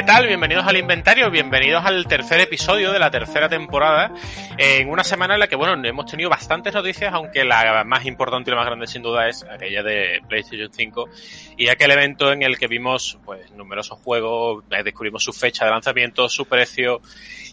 [0.00, 0.26] ¿Qué tal?
[0.26, 4.10] Bienvenidos al inventario, bienvenidos al tercer episodio de la tercera temporada,
[4.56, 8.48] en una semana en la que, bueno, hemos tenido bastantes noticias, aunque la más importante
[8.48, 11.08] y la más grande sin duda es aquella de PlayStation 5
[11.58, 15.70] y aquel evento en el que vimos, pues, numerosos juegos, eh, descubrimos su fecha de
[15.70, 17.02] lanzamiento, su precio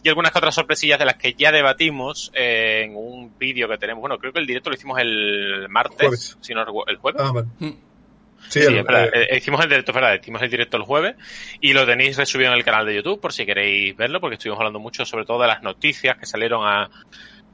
[0.02, 4.00] y algunas otras sorpresillas de las que ya debatimos en un vídeo que tenemos.
[4.00, 7.22] Bueno, creo que el directo lo hicimos el martes, si no recuerdo, el jueves.
[7.22, 7.76] Ah, vale.
[8.48, 8.52] Mm.
[8.52, 11.16] Sí, el, eh, eh, hicimos el directo, verdad, hicimos el directo el jueves
[11.60, 14.60] y lo tenéis resubido en el canal de YouTube por si queréis verlo, porque estuvimos
[14.60, 16.90] hablando mucho sobre todo de las noticias que salieron a,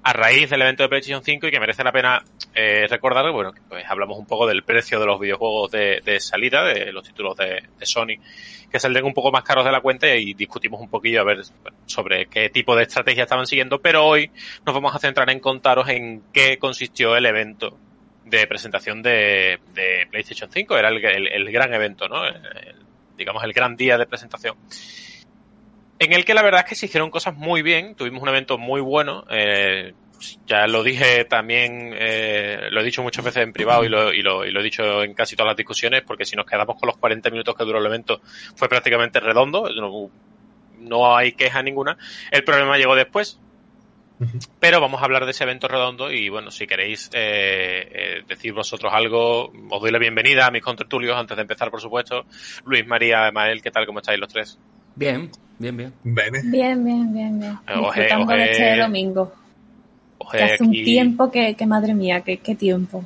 [0.03, 3.53] a raíz del evento de PlayStation 5 y que merece la pena eh, recordar, bueno,
[3.70, 7.37] pues hablamos un poco del precio de los videojuegos de, de salida, de los títulos
[7.37, 8.17] de, de, Sony,
[8.70, 11.41] que salen un poco más caros de la cuenta y discutimos un poquillo a ver
[11.85, 14.29] sobre qué tipo de estrategia estaban siguiendo, pero hoy
[14.65, 17.77] nos vamos a centrar en contaros en qué consistió el evento
[18.26, 20.77] de presentación de, de PlayStation 5.
[20.77, 22.24] Era el, el, gran evento, ¿no?
[23.18, 24.55] digamos, el gran día de presentación.
[25.99, 27.96] En el que la verdad es que se hicieron cosas muy bien.
[27.96, 29.26] Tuvimos un evento muy bueno.
[29.30, 29.93] Eh,
[30.46, 34.21] ya lo dije también, eh, lo he dicho muchas veces en privado y lo, y,
[34.21, 36.87] lo, y lo he dicho en casi todas las discusiones, porque si nos quedamos con
[36.87, 38.21] los 40 minutos que duró el evento,
[38.55, 39.70] fue prácticamente redondo.
[39.70, 40.10] No,
[40.80, 41.98] no hay queja ninguna.
[42.32, 43.40] El problema llegó después,
[44.60, 48.54] pero vamos a hablar de ese evento redondo y bueno, si queréis eh, eh, decir
[48.54, 52.26] vosotros algo, os doy la bienvenida a mis contertulios antes de empezar, por supuesto.
[52.65, 53.85] Luis, María, Emael, ¿qué tal?
[53.85, 54.57] ¿Cómo estáis los tres?
[54.96, 55.93] Bien, bien, bien.
[56.04, 57.40] Bien, bien, bien, bien.
[57.40, 57.60] bien.
[57.68, 59.34] Disfrutando de este domingo.
[60.32, 63.05] Que hace un tiempo que, que, madre mía, qué, qué tiempo.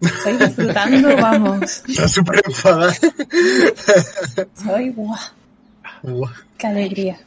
[0.00, 1.82] Estoy disfrutando, vamos.
[1.88, 2.92] Está súper enfadada.
[4.54, 5.16] Soy guau.
[6.58, 7.18] Qué alegría.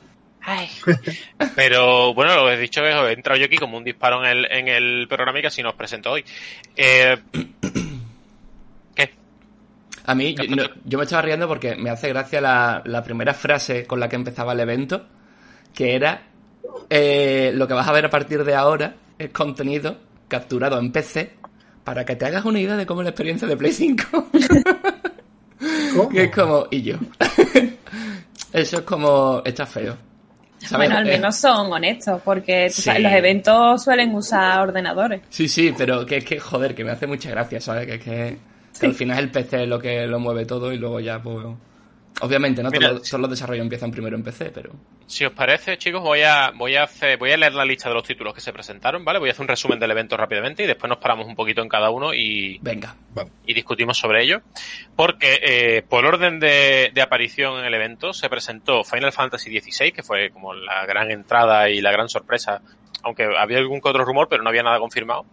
[1.55, 4.29] Pero bueno, lo que he dicho es, he entrado yo aquí como un disparo en
[4.29, 6.23] el, en el programa y casi nos presento hoy.
[6.75, 7.17] Eh,
[8.95, 9.13] ¿Qué?
[10.05, 10.35] A mí,
[10.85, 14.15] yo, me estaba riendo porque me hace gracia la, la, primera frase con la que
[14.15, 15.07] empezaba el evento,
[15.73, 16.23] que era,
[16.89, 19.97] eh, lo que vas a ver a partir de ahora es contenido
[20.27, 21.33] capturado en PC
[21.83, 24.29] para que te hagas una idea de cómo es la experiencia de Play 5.
[26.11, 26.97] Que es como, y yo.
[28.53, 29.95] Eso es como, está feo.
[30.75, 35.21] Bueno, al menos son honestos, porque los eventos suelen usar ordenadores.
[35.29, 37.85] Sí, sí, pero que es que, joder, que me hace mucha gracia, ¿sabes?
[37.87, 40.99] Que es que, al final el PC es lo que lo mueve todo y luego
[40.99, 41.45] ya, pues,
[42.21, 44.71] Obviamente, no todos, los desarrollos empiezan primero en PC, pero.
[45.05, 47.95] Si os parece, chicos, voy a, voy a hacer, voy a leer la lista de
[47.95, 49.19] los títulos que se presentaron, ¿vale?
[49.19, 51.67] Voy a hacer un resumen del evento rápidamente y después nos paramos un poquito en
[51.67, 52.57] cada uno y.
[52.61, 52.95] Venga.
[53.45, 54.41] Y discutimos sobre ello.
[54.95, 59.91] Porque, eh, por orden de, de, aparición en el evento, se presentó Final Fantasy XVI,
[59.91, 62.61] que fue como la gran entrada y la gran sorpresa.
[63.03, 65.25] Aunque había algún que otro rumor, pero no había nada confirmado.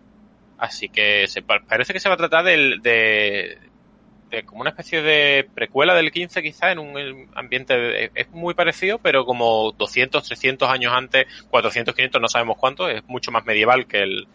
[0.59, 3.59] Así que se, parece que se va a tratar del, de,
[4.47, 9.27] como una especie de precuela del 15 quizá en un ambiente es muy parecido pero
[9.27, 14.03] como 200 300 años antes 400 500 no sabemos cuánto es mucho más medieval que
[14.03, 14.27] el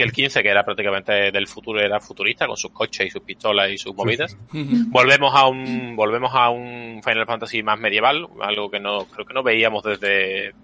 [0.00, 3.20] que el 15 que era prácticamente del futuro era futurista con sus coches y sus
[3.20, 4.34] pistolas y sus movidas.
[4.50, 9.34] Volvemos a un volvemos a un Final Fantasy más medieval algo que no creo que
[9.34, 10.54] no veíamos desde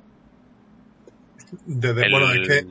[1.66, 2.66] desde bueno es que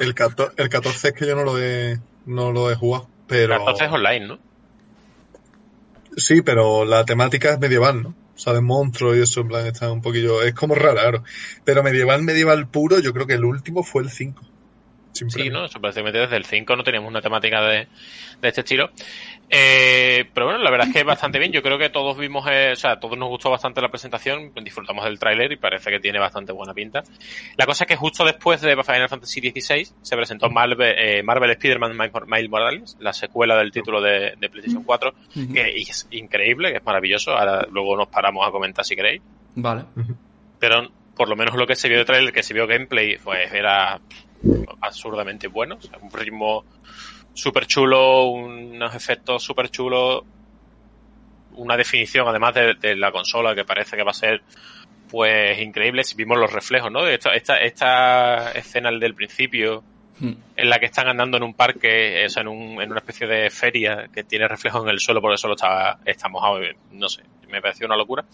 [0.00, 3.54] el 14, el 14 es que yo no lo he no lo he jugado pero
[3.54, 4.51] el 14 es online ¿no?
[6.16, 8.14] Sí, pero la temática es medieval, ¿no?
[8.34, 10.42] O sea, de monstruos y eso, en plan, está un poquillo.
[10.42, 11.22] Es como raro,
[11.64, 14.42] Pero medieval, medieval puro, yo creo que el último fue el 5.
[15.12, 15.68] Sí, ¿no?
[15.68, 17.86] Desde el 5 no teníamos una temática de,
[18.40, 18.90] de este estilo.
[19.54, 21.52] Eh, pero bueno, la verdad es que es bastante bien.
[21.52, 25.04] Yo creo que todos vimos, eh, o sea, todos nos gustó bastante la presentación, disfrutamos
[25.04, 27.02] del tráiler y parece que tiene bastante buena pinta.
[27.58, 31.50] La cosa es que justo después de Final Fantasy XVI se presentó Marvel, eh, Marvel
[31.50, 35.12] Spider-Man Miles Morales, la secuela del título de, de PlayStation 4,
[35.52, 37.32] que es increíble, que es maravilloso.
[37.32, 39.20] Ahora luego nos paramos a comentar si queréis.
[39.54, 39.84] Vale.
[40.58, 43.52] Pero por lo menos lo que se vio de tráiler, que se vio gameplay, pues
[43.52, 44.00] era
[44.80, 45.76] absurdamente bueno.
[45.76, 46.64] O sea, un ritmo
[47.34, 50.22] súper chulo, unos efectos súper chulos,
[51.54, 54.42] una definición además de, la consola que parece que va a ser
[55.10, 57.06] pues increíble si vimos los reflejos, ¿no?
[57.06, 59.82] Esta, esta, esta escena del principio
[60.18, 60.32] hmm.
[60.56, 63.50] en la que están andando en un parque, eso, en, un, en una especie de
[63.50, 66.60] feria que tiene reflejos en el suelo porque solo está, está mojado,
[66.92, 68.24] no sé, me pareció una locura.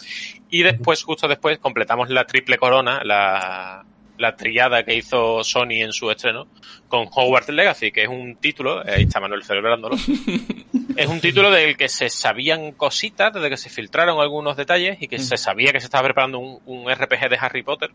[0.51, 3.85] Y después, justo después, completamos la triple corona, la,
[4.19, 6.49] la triada que hizo Sony en su estreno
[6.89, 9.97] con Hogwarts Legacy, que es un título, ahí está Manuel celebrándolo,
[10.97, 15.09] es un título del que se sabían cositas, desde que se filtraron algunos detalles y
[15.09, 17.91] que se sabía que se estaba preparando un, RPG de Harry Potter.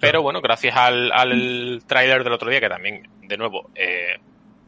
[0.00, 4.16] Pero bueno, gracias al, al tráiler del otro día, que también, de nuevo, eh,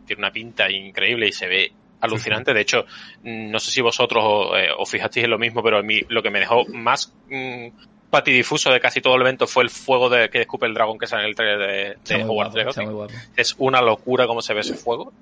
[0.04, 2.52] tiene una pinta increíble y se ve alucinante.
[2.52, 2.84] De hecho,
[3.22, 4.24] no sé si vosotros
[4.76, 7.68] os fijasteis en lo mismo, pero a mí lo que me dejó más mm,
[8.10, 11.06] patidifuso de casi todo el evento fue el fuego de que escupe el dragón que
[11.06, 12.76] sale en el trailer de, de Hogwarts
[13.36, 15.12] Es una locura cómo se ve ese fuego.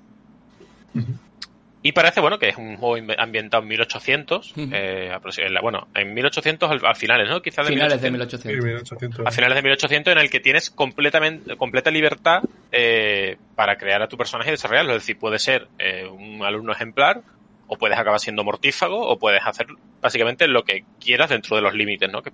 [1.81, 5.17] Y parece, bueno, que es un juego ambientado en 1800, eh,
[5.61, 7.41] bueno, en 1800 al, finales, ¿no?
[7.41, 9.25] Quizás de finales de 1800.
[9.25, 12.43] A finales de 1800 en el que tienes completamente, completa libertad
[12.73, 14.91] eh, para crear a tu personaje y desarrollarlo.
[14.91, 17.21] Es decir, puede ser eh, un alumno ejemplar,
[17.67, 19.67] o puedes acabar siendo mortífago, o puedes hacer
[20.01, 22.21] básicamente lo que quieras dentro de los límites, ¿no?
[22.21, 22.31] Que,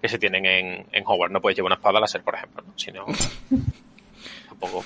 [0.00, 1.32] que se tienen en, en Hogwarts.
[1.32, 2.72] No puedes llevar una espada láser, por ejemplo, ¿no?
[2.76, 3.06] Sino...
[4.58, 4.84] poco.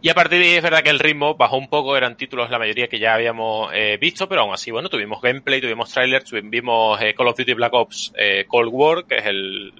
[0.00, 2.50] Y a partir de ahí es verdad que el ritmo bajó un poco, eran títulos
[2.50, 6.24] la mayoría que ya habíamos eh, visto, pero aún así, bueno, tuvimos gameplay, tuvimos trailers,
[6.24, 9.72] tuvimos eh, Call of Duty Black Ops eh, Cold War, que es el,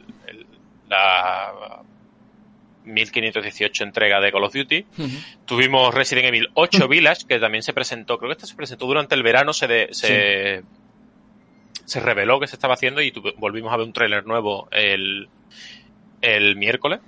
[0.89, 1.83] la
[2.85, 4.87] 1518 entrega de Call of Duty.
[5.45, 9.15] Tuvimos Resident Evil 8 Village, que también se presentó, creo que esta se presentó durante
[9.15, 10.63] el verano, se, se,
[11.89, 15.29] se reveló que se estaba haciendo y volvimos a ver un trailer nuevo el,
[16.21, 17.01] el miércoles.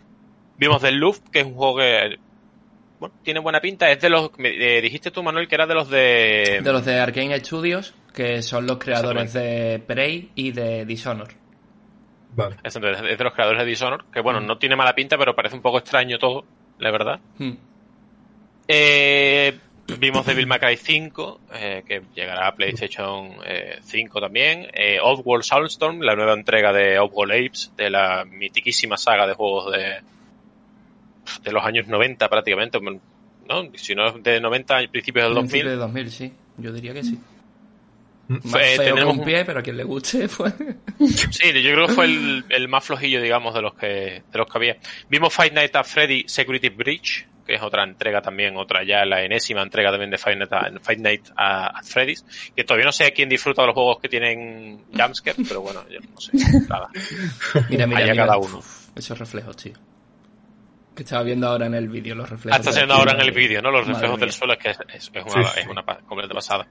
[0.56, 2.18] Vimos The Loop, que es un juego que
[2.98, 3.90] bueno, tiene buena pinta.
[3.90, 4.30] Es de los.
[4.38, 6.60] Eh, dijiste tú, Manuel, que era de los de.
[6.62, 11.28] De los de Arkane Studios, que son los creadores de Prey y de Dishonor.
[12.32, 12.56] Vale.
[12.62, 14.46] Es, de los creadores de Dishonor, que bueno, mm.
[14.46, 16.44] no tiene mala pinta, pero parece un poco extraño todo,
[16.78, 17.20] la verdad.
[17.38, 17.52] Mm.
[18.68, 19.58] Eh,
[20.00, 23.34] vimos Devil May Cry 5, eh, que llegará a PlayStation
[23.82, 24.66] 5 también.
[25.02, 30.00] Oddworld Soulstorm, la nueva entrega de Oddworld Apes, de la mitiquísima saga de juegos de,
[31.42, 33.70] de los años 90 prácticamente, ¿no?
[33.74, 35.64] Si no es de 90 a principios del 2000.
[35.66, 36.32] de 2000, sí.
[36.58, 37.18] Yo diría que sí.
[38.28, 40.52] Más feo un pie, pero a quien le guste fue...
[40.98, 44.58] Sí, yo creo que fue el, más flojillo, digamos, de los que de los que
[44.58, 44.76] había.
[45.08, 49.22] Vimos Fight Night at Freddy Security Breach, que es otra entrega también, otra ya la
[49.22, 53.66] enésima entrega también de Fight Night, at, Freddy's, que todavía no sé quién disfruta de
[53.66, 56.32] los juegos que tienen jumpscare, pero bueno, yo no sé,
[56.68, 56.88] nada.
[57.68, 58.60] Mira, mira, cada uno.
[58.96, 59.74] esos reflejos, tío
[61.02, 62.58] estaba viendo ahora en el vídeo los reflejos.
[62.58, 63.70] Ah, está viendo ahora en el vídeo, ¿no?
[63.70, 66.66] Los reflejos del suelo es que es, una, es una completa pasada.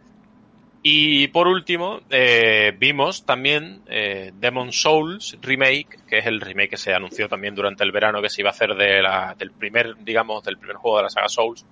[0.82, 6.78] Y por último, eh, vimos también eh, Demon Souls Remake, que es el remake que
[6.78, 9.98] se anunció también durante el verano que se iba a hacer de la, del primer,
[9.98, 11.66] digamos, del primer juego de la saga Souls,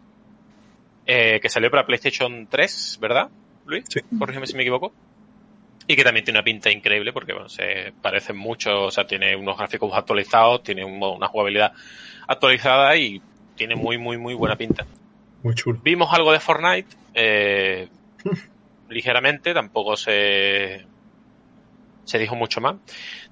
[1.06, 3.30] eh, que salió para PlayStation 3, ¿verdad,
[3.65, 3.86] Luis?
[3.88, 4.01] Sí.
[4.19, 4.92] Corrígeme si me equivoco.
[5.89, 9.38] Y que también tiene una pinta increíble porque, bueno, se parecen mucho, o sea, tiene
[9.38, 11.71] unos gráficos actualizados, tiene una jugabilidad
[12.27, 13.21] actualizada y
[13.56, 14.86] tiene muy, muy, muy buena pinta.
[15.44, 15.80] Muy chulo.
[15.81, 17.88] Vimos algo de Fortnite, eh,
[18.89, 20.86] ligeramente, tampoco se,
[22.04, 22.75] se dijo mucho más.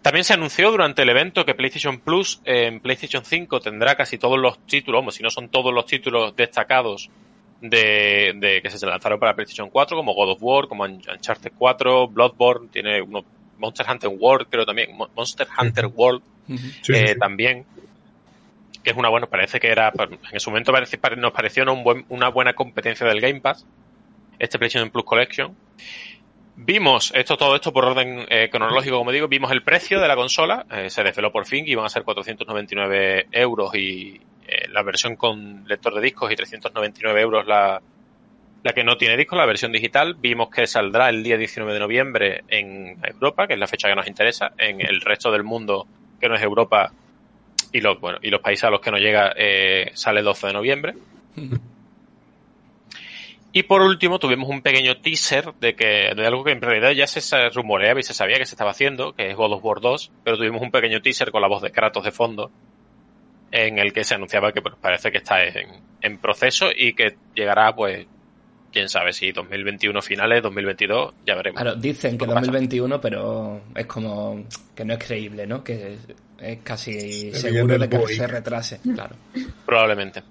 [0.01, 4.37] También se anunció durante el evento que PlayStation Plus en PlayStation 5 tendrá casi todos
[4.37, 7.09] los títulos, como si no son todos los títulos destacados
[7.61, 12.07] de, de, que se lanzaron para PlayStation 4, como God of War, como Uncharted 4,
[12.09, 13.23] Bloodborne, tiene uno,
[13.57, 16.21] Monster Hunter World, creo también, Monster Hunter World
[16.89, 17.65] eh, también
[18.85, 19.91] que es una buena, parece que era,
[20.31, 23.65] en su momento parece, nos pareció una, una buena competencia del Game Pass,
[24.39, 25.55] este PlayStation Plus Collection.
[26.57, 30.15] Vimos esto, todo esto por orden eh, cronológico, como digo, vimos el precio de la
[30.15, 34.81] consola, eh, se desveló por fin que iban a ser 499 euros y eh, la
[34.81, 37.81] versión con lector de discos y 399 euros la,
[38.63, 40.15] la que no tiene discos, la versión digital.
[40.15, 43.95] Vimos que saldrá el día 19 de noviembre en Europa, que es la fecha que
[43.95, 44.53] nos interesa.
[44.57, 45.87] En el resto del mundo,
[46.21, 46.93] que no es Europa,
[47.73, 49.33] y los, bueno, y los países a los que no llega
[49.93, 50.93] sale el 12 de noviembre.
[53.57, 57.07] Y por último tuvimos un pequeño teaser de que de algo que en realidad ya
[57.07, 57.21] se
[57.51, 60.35] rumoreaba y se sabía que se estaba haciendo, que es God of War 2, pero
[60.35, 62.51] tuvimos un pequeño teaser con la voz de Kratos de fondo,
[63.51, 65.69] en el que se anunciaba que pues, parece que está en,
[66.01, 68.05] en proceso y que llegará pues
[68.75, 71.61] quién sabe si 2021 finales, 2022, ya veremos.
[71.61, 74.43] Claro, dicen que 2021, pero es como
[74.75, 75.63] que no es creíble, ¿no?
[75.63, 75.97] Que
[76.41, 79.15] es casi seguro de que se retrase, claro.
[79.65, 80.23] Probablemente.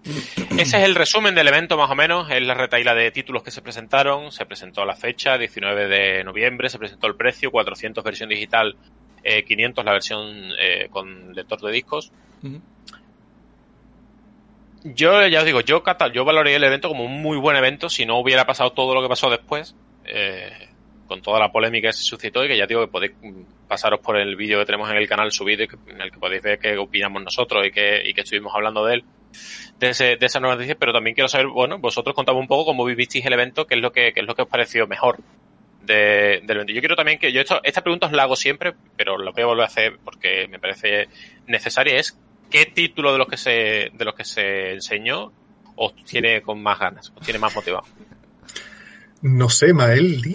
[0.59, 2.31] Ese es el resumen del evento, más o menos.
[2.31, 4.31] Es la retaila de títulos que se presentaron.
[4.31, 6.69] Se presentó la fecha, 19 de noviembre.
[6.69, 8.77] Se presentó el precio, 400 versión digital,
[9.23, 12.13] 500 eh, la versión eh, con lector de discos.
[14.87, 18.05] Yo ya os digo, yo, yo valoraría el evento como un muy buen evento si
[18.05, 19.75] no hubiera pasado todo lo que pasó después,
[20.05, 20.69] eh,
[21.07, 23.13] con toda la polémica que se suscitó y que ya digo que podéis
[23.67, 26.43] pasaros por el vídeo que tenemos en el canal subido y en el que podéis
[26.43, 29.05] ver qué opinamos nosotros y que, y que estuvimos hablando de él,
[29.79, 32.67] de, ese, de esa nueva noticia, pero también quiero saber, bueno, vosotros contamos un poco
[32.67, 35.19] cómo vivisteis el evento, qué es lo que, qué es lo que os pareció mejor
[35.81, 36.75] de, del evento.
[36.75, 39.43] Yo quiero también que, yo esto, esta pregunta os la hago siempre, pero la voy
[39.43, 41.09] a volver a hacer porque me parece
[41.47, 42.19] necesaria, es
[42.51, 45.33] ¿qué título de los que se, de los que se enseñó
[45.77, 47.85] os tiene con más ganas, os tiene más motivado?
[49.23, 50.21] No sé, Mael.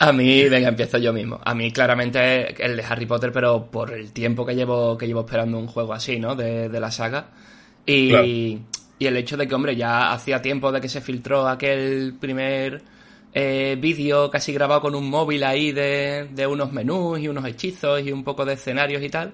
[0.00, 1.40] a mí, venga, empiezo yo mismo.
[1.44, 5.20] A mí claramente el de Harry Potter, pero por el tiempo que llevo, que llevo
[5.20, 6.34] esperando un juego así, ¿no?
[6.34, 7.28] De, la saga.
[7.86, 8.58] Y,
[8.98, 12.82] y el hecho de que, hombre, ya hacía tiempo de que se filtró aquel primer
[13.32, 18.00] eh, vídeo casi grabado con un móvil ahí de, de unos menús y unos hechizos
[18.00, 19.32] y un poco de escenarios y tal.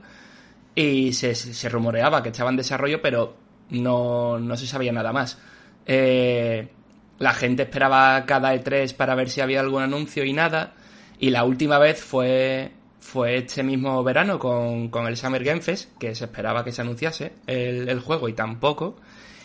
[0.80, 3.37] Y se, rumoreaba que estaba en desarrollo, pero
[3.68, 5.37] no, no se sabía nada más.
[5.84, 6.70] Eh,
[7.18, 10.72] la gente esperaba cada E3 para ver si había algún anuncio y nada.
[11.18, 16.14] Y la última vez fue, fue este mismo verano con, con el Summer Game que
[16.14, 18.96] se esperaba que se anunciase el, el, juego y tampoco.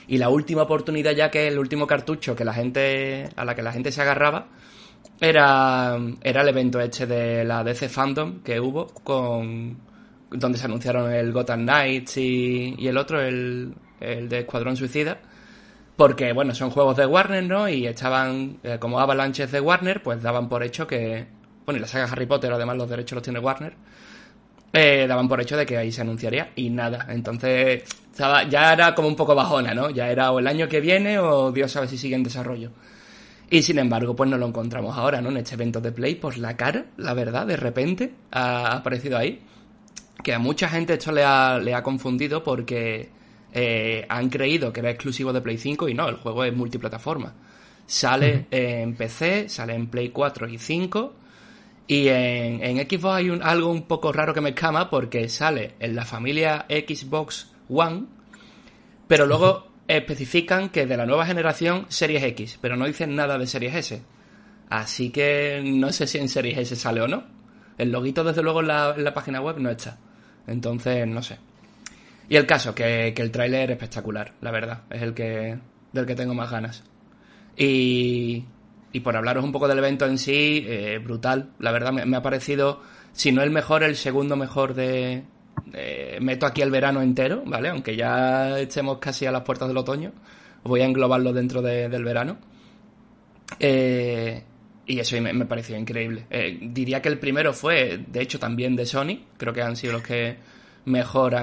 [0.07, 3.61] Y la última oportunidad ya que el último cartucho que la gente, a la que
[3.61, 4.47] la gente se agarraba
[5.19, 9.94] era, era el evento este de la DC Fandom que hubo con
[10.31, 15.19] donde se anunciaron el Gotham Knights y, y el otro, el, el de Escuadrón Suicida
[15.95, 17.69] porque, bueno, son juegos de Warner, ¿no?
[17.69, 21.25] Y estaban, eh, como avalanches de Warner, pues daban por hecho que.
[21.65, 23.73] Bueno, y la saga Harry Potter, además los derechos los tiene Warner.
[24.73, 27.07] Eh, daban por hecho de que ahí se anunciaría y nada.
[27.09, 29.89] Entonces, estaba, ya era como un poco bajona, ¿no?
[29.89, 32.71] Ya era o el año que viene o Dios sabe si sigue en desarrollo.
[33.49, 35.29] Y sin embargo, pues no lo encontramos ahora, ¿no?
[35.29, 39.41] En este evento de Play, pues la cara, la verdad, de repente ha aparecido ahí.
[40.25, 43.09] Que a mucha gente esto le ha, le ha confundido porque
[43.53, 47.35] eh, han creído que era exclusivo de Play 5 y no, el juego es multiplataforma.
[47.85, 51.13] Sale en PC, sale en Play 4 y 5.
[51.85, 55.75] Y en, en Xbox hay un, algo un poco raro que me escama porque sale
[55.77, 58.05] en la familia Xbox One,
[59.07, 63.45] pero luego especifican que de la nueva generación Series X, pero no dicen nada de
[63.45, 64.01] Series S.
[64.71, 67.25] Así que no sé si en Series S sale o no.
[67.77, 69.99] El loguito desde luego en la, en la página web no está.
[70.47, 71.37] Entonces, no sé.
[72.29, 74.83] Y el caso, que, el tráiler es espectacular, la verdad.
[74.89, 75.57] Es el que
[75.91, 76.83] del que tengo más ganas.
[77.55, 78.43] Y,
[78.91, 81.51] y por hablaros un poco del evento en sí, eh, brutal.
[81.59, 82.81] La verdad me, ha parecido,
[83.13, 85.23] si no el mejor, el segundo mejor de...
[86.19, 87.69] meto aquí el verano entero, ¿vale?
[87.69, 90.11] Aunque ya estemos casi a las puertas del otoño.
[90.63, 92.37] Voy a englobarlo dentro del verano.
[93.59, 94.43] Eh,
[94.87, 96.25] y eso me, me pareció increíble.
[96.29, 99.19] Eh, diría que el primero fue, de hecho, también de Sony.
[99.37, 100.37] Creo que han sido los que
[100.85, 101.35] mejor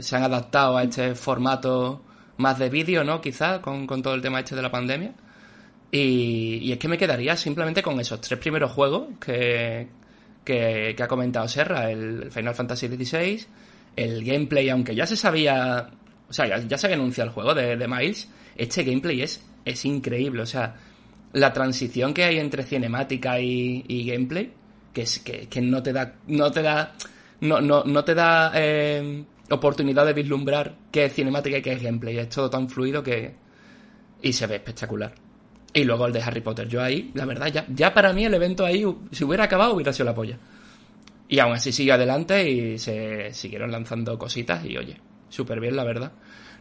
[0.00, 2.02] se han adaptado a este formato
[2.38, 3.20] más de vídeo, ¿no?
[3.20, 5.12] Quizás con, todo el tema este de la pandemia.
[5.92, 9.86] Y, es que me quedaría simplemente con esos tres primeros juegos que,
[10.44, 13.46] que, ha comentado Serra, el Final Fantasy XVI,
[13.94, 15.90] el gameplay, aunque ya se sabía,
[16.28, 19.84] o sea, ya, se había anunciado el juego de, de, Miles, este gameplay es, es
[19.84, 20.74] increíble, o sea,
[21.34, 24.52] la transición que hay entre cinemática y, gameplay,
[24.92, 26.94] que, es, que, que no te da, no te da
[27.40, 31.82] no, no, no te da eh, oportunidad de vislumbrar qué es cinemática y qué es
[31.82, 32.18] gameplay.
[32.18, 33.34] Es todo tan fluido que...
[34.22, 35.12] Y se ve espectacular.
[35.72, 36.66] Y luego el de Harry Potter.
[36.68, 39.92] Yo ahí, la verdad, ya, ya para mí el evento ahí, si hubiera acabado, hubiera
[39.92, 40.38] sido la polla.
[41.28, 44.98] Y aún así sigue adelante y se siguieron lanzando cositas y oye,
[45.28, 46.12] súper bien, la verdad.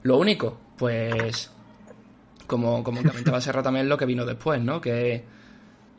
[0.01, 1.51] Lo único, pues,
[2.48, 4.82] como, como comentaba Serra también lo que vino después, ¿no?
[4.82, 5.24] Que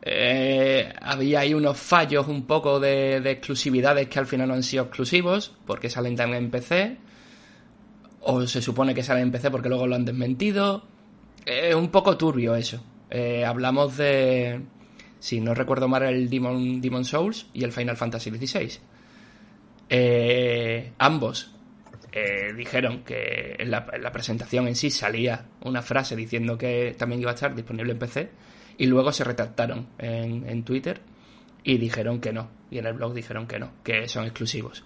[0.07, 4.85] eh, había ahí unos fallos un poco de, exclusividades que al final no han sido
[4.85, 6.99] exclusivos, porque salen también en PC,
[8.21, 10.85] o se supone que salen en PC porque luego lo han desmentido.
[11.47, 12.83] Es un poco turbio eso.
[13.11, 14.61] Eh, hablamos de,
[15.21, 18.79] si no recuerdo mal, el Demon, Demon Souls y el Final Fantasy XVI.
[22.17, 26.95] Eh, dijeron que en la, en la presentación en sí salía una frase diciendo que
[26.97, 28.31] también iba a estar disponible en PC
[28.79, 31.01] y luego se retractaron en, en Twitter
[31.65, 32.51] y dijeron que no.
[32.71, 34.85] Y en el blog dijeron que no, que son exclusivos.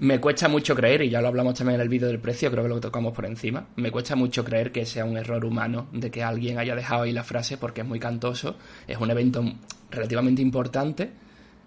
[0.00, 2.64] Me cuesta mucho creer, y ya lo hablamos también en el vídeo del precio, creo
[2.64, 6.10] que lo tocamos por encima, me cuesta mucho creer que sea un error humano de
[6.10, 8.56] que alguien haya dejado ahí la frase porque es muy cantoso,
[8.88, 9.44] es un evento
[9.92, 11.12] relativamente importante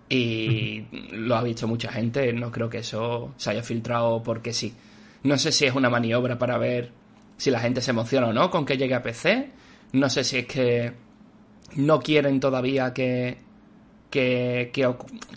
[0.10, 4.74] y lo ha visto mucha gente, no creo que eso se haya filtrado porque sí.
[5.24, 6.92] No sé si es una maniobra para ver
[7.38, 9.50] si la gente se emociona o no con que llegue a PC,
[9.94, 10.94] no sé si es que
[11.76, 13.38] no quieren todavía que,
[14.10, 14.72] que,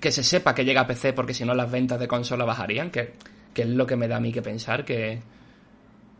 [0.00, 2.90] que, se sepa que llega a PC porque si no las ventas de consola bajarían,
[2.90, 3.14] que,
[3.54, 5.20] que, es lo que me da a mí que pensar, que,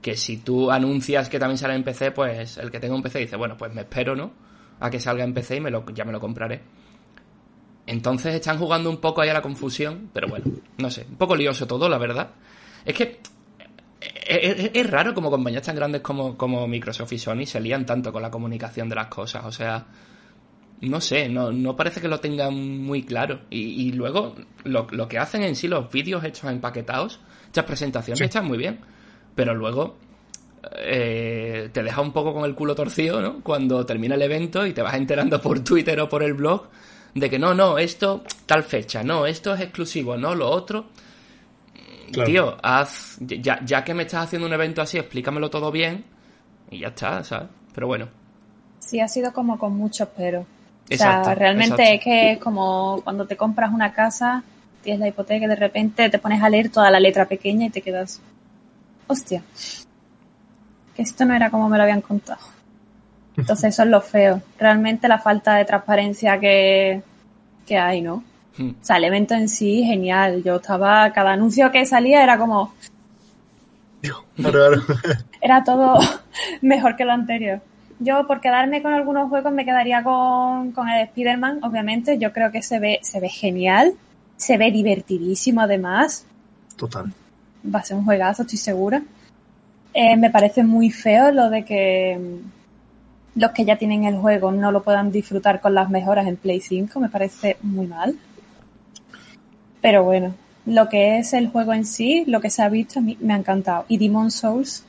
[0.01, 3.21] que si tú anuncias que también sale en PC, pues el que tenga un PC
[3.21, 4.33] dice, bueno, pues me espero, ¿no?
[4.81, 6.61] A que salga en PC y me lo, ya me lo compraré.
[7.89, 10.45] Entonces están jugando un poco ahí a la confusión, pero bueno,
[10.77, 12.33] no sé, un poco lioso todo, la verdad.
[12.85, 13.21] Es que
[14.27, 18.13] es, es, raro como compañías tan grandes como, como, Microsoft y Sony se lían tanto
[18.13, 19.43] con la comunicación de las cosas.
[19.47, 19.87] O sea,
[20.83, 23.41] no sé, no, no parece que lo tengan muy claro.
[23.49, 28.45] Y, luego lo, lo, que hacen en sí, los vídeos hechos empaquetados, estas presentaciones están
[28.45, 28.81] muy bien.
[29.35, 29.97] Pero luego
[30.77, 33.41] eh, te deja un poco con el culo torcido, ¿no?
[33.41, 36.69] Cuando termina el evento y te vas enterando por Twitter o por el blog
[37.15, 40.87] de que no, no, esto tal fecha, no, esto es exclusivo, no, lo otro.
[42.25, 46.05] Tío, haz, ya, ya que me estás haciendo un evento así, explícamelo todo bien
[46.71, 47.49] y ya está, ¿sabes?
[47.75, 48.09] Pero bueno.
[48.79, 50.47] Sí, ha sido como con muchos pero.
[50.91, 54.43] O sea, realmente es que es como cuando te compras una casa,
[54.83, 57.71] tienes la hipoteca y de repente te pones a leer toda la letra pequeña y
[57.71, 58.23] te quedas.
[59.07, 59.43] Hostia.
[60.97, 62.41] Que esto no era como me lo habían contado.
[63.39, 64.43] Entonces eso es lo feo.
[64.59, 67.03] Realmente la falta de transparencia que,
[67.65, 68.25] que hay, ¿no?
[68.57, 68.71] Hmm.
[68.71, 70.43] O sea, el evento en sí, genial.
[70.43, 72.75] Yo estaba, cada anuncio que salía era como...
[75.41, 75.99] era todo
[76.63, 77.61] mejor que lo anterior.
[78.01, 82.19] Yo, por quedarme con algunos juegos, me quedaría con, con el Spider-Man, obviamente.
[82.19, 83.95] Yo creo que se ve, se ve genial.
[84.37, 86.27] Se ve divertidísimo, además.
[86.77, 87.13] Total.
[87.73, 89.01] Va a ser un juegazo, estoy segura.
[89.95, 92.41] Eh, me parece muy feo lo de que
[93.39, 96.61] los que ya tienen el juego no lo puedan disfrutar con las mejoras en Play
[96.61, 96.99] 5.
[96.99, 98.17] Me parece muy mal.
[99.81, 100.35] Pero bueno,
[100.67, 103.35] lo que es el juego en sí, lo que se ha visto, a mí me
[103.35, 103.85] ha encantado.
[103.89, 104.85] Y Demon Souls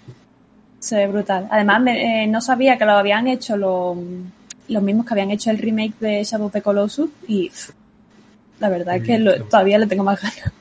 [0.79, 1.47] se ve brutal.
[1.51, 5.99] Además, eh, no sabía que lo habían hecho los mismos que habían hecho el remake
[5.99, 7.51] de Shadow of the Colossus y
[8.59, 10.51] la verdad es que todavía le tengo más ganas.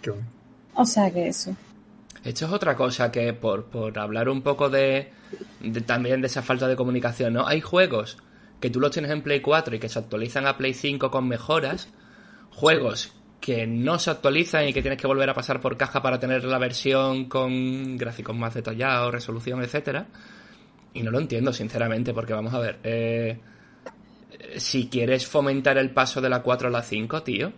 [0.00, 0.26] Qué bueno.
[0.74, 1.54] O sea que eso.
[2.24, 5.10] Esto es otra cosa que por, por hablar un poco de,
[5.60, 7.46] de, también de esa falta de comunicación, ¿no?
[7.46, 8.18] Hay juegos
[8.60, 11.26] que tú los tienes en Play 4 y que se actualizan a Play 5 con
[11.26, 11.88] mejoras,
[12.50, 16.20] juegos que no se actualizan y que tienes que volver a pasar por caja para
[16.20, 20.06] tener la versión con gráficos más detallados, resolución, etcétera.
[20.92, 23.38] Y no lo entiendo, sinceramente, porque vamos a ver, eh,
[24.56, 27.52] si quieres fomentar el paso de la 4 a la 5, tío,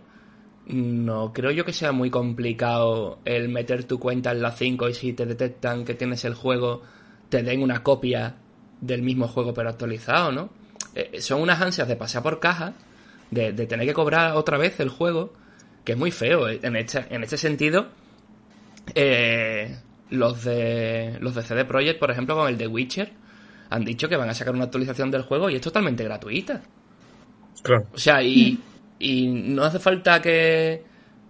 [0.67, 4.93] no creo yo que sea muy complicado el meter tu cuenta en la 5 y
[4.93, 6.81] si te detectan que tienes el juego,
[7.29, 8.35] te den una copia
[8.81, 10.49] del mismo juego pero actualizado, ¿no?
[10.95, 12.73] Eh, son unas ansias de pasar por caja,
[13.31, 15.33] de, de tener que cobrar otra vez el juego
[15.83, 16.49] que es muy feo.
[16.49, 17.87] Eh, en este, en este sentido,
[18.95, 19.77] eh,
[20.09, 23.11] los de los de CD Projekt, por ejemplo, con el de Witcher,
[23.69, 26.61] han dicho que van a sacar una actualización del juego y es totalmente gratuita.
[27.61, 27.87] Claro.
[27.93, 28.59] O sea, y,
[29.03, 30.83] y no hace falta que,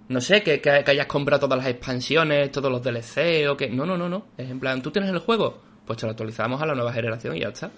[0.10, 3.70] no sé, que, que, hayas comprado todas las expansiones, todos los DLC o que...
[3.70, 4.28] No, no, no, no.
[4.38, 5.62] Es en plan, ¿tú tienes el juego?
[5.86, 7.72] Pues te lo actualizamos a la nueva generación y ya está.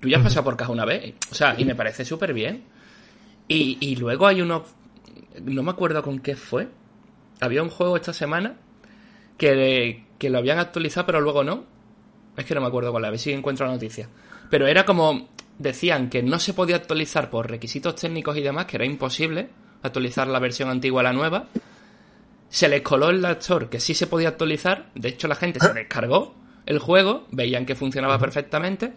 [0.00, 1.14] Tú ya has pasado por caja una vez.
[1.30, 2.64] O sea, y me parece súper bien.
[3.48, 4.62] Y, y luego hay unos
[5.42, 6.68] no me acuerdo con qué fue.
[7.40, 8.56] Había un juego esta semana
[9.36, 11.64] que, que lo habían actualizado, pero luego no.
[12.36, 14.08] Es que no me acuerdo cuál, a ver si encuentro la noticia.
[14.50, 18.76] Pero era como, decían que no se podía actualizar por requisitos técnicos y demás, que
[18.76, 19.48] era imposible
[19.82, 21.46] actualizar la versión antigua a la nueva.
[22.48, 25.72] Se les coló el lector que sí se podía actualizar, de hecho la gente se
[25.72, 26.34] descargó
[26.66, 28.92] el juego, veían que funcionaba perfectamente,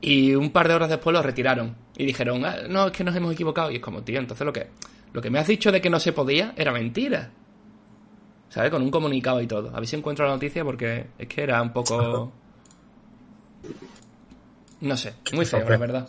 [0.00, 1.76] y un par de horas después lo retiraron.
[1.96, 3.70] Y dijeron, ah, no, es que nos hemos equivocado.
[3.70, 4.68] Y es como, tío, entonces lo que
[5.16, 7.30] lo que me has dicho de que no se podía era mentira.
[8.50, 8.70] ¿Sabes?
[8.70, 9.74] Con un comunicado y todo.
[9.74, 12.32] A ver si encuentro la noticia porque es que era un poco...
[14.80, 16.08] No sé, muy feo, la verdad.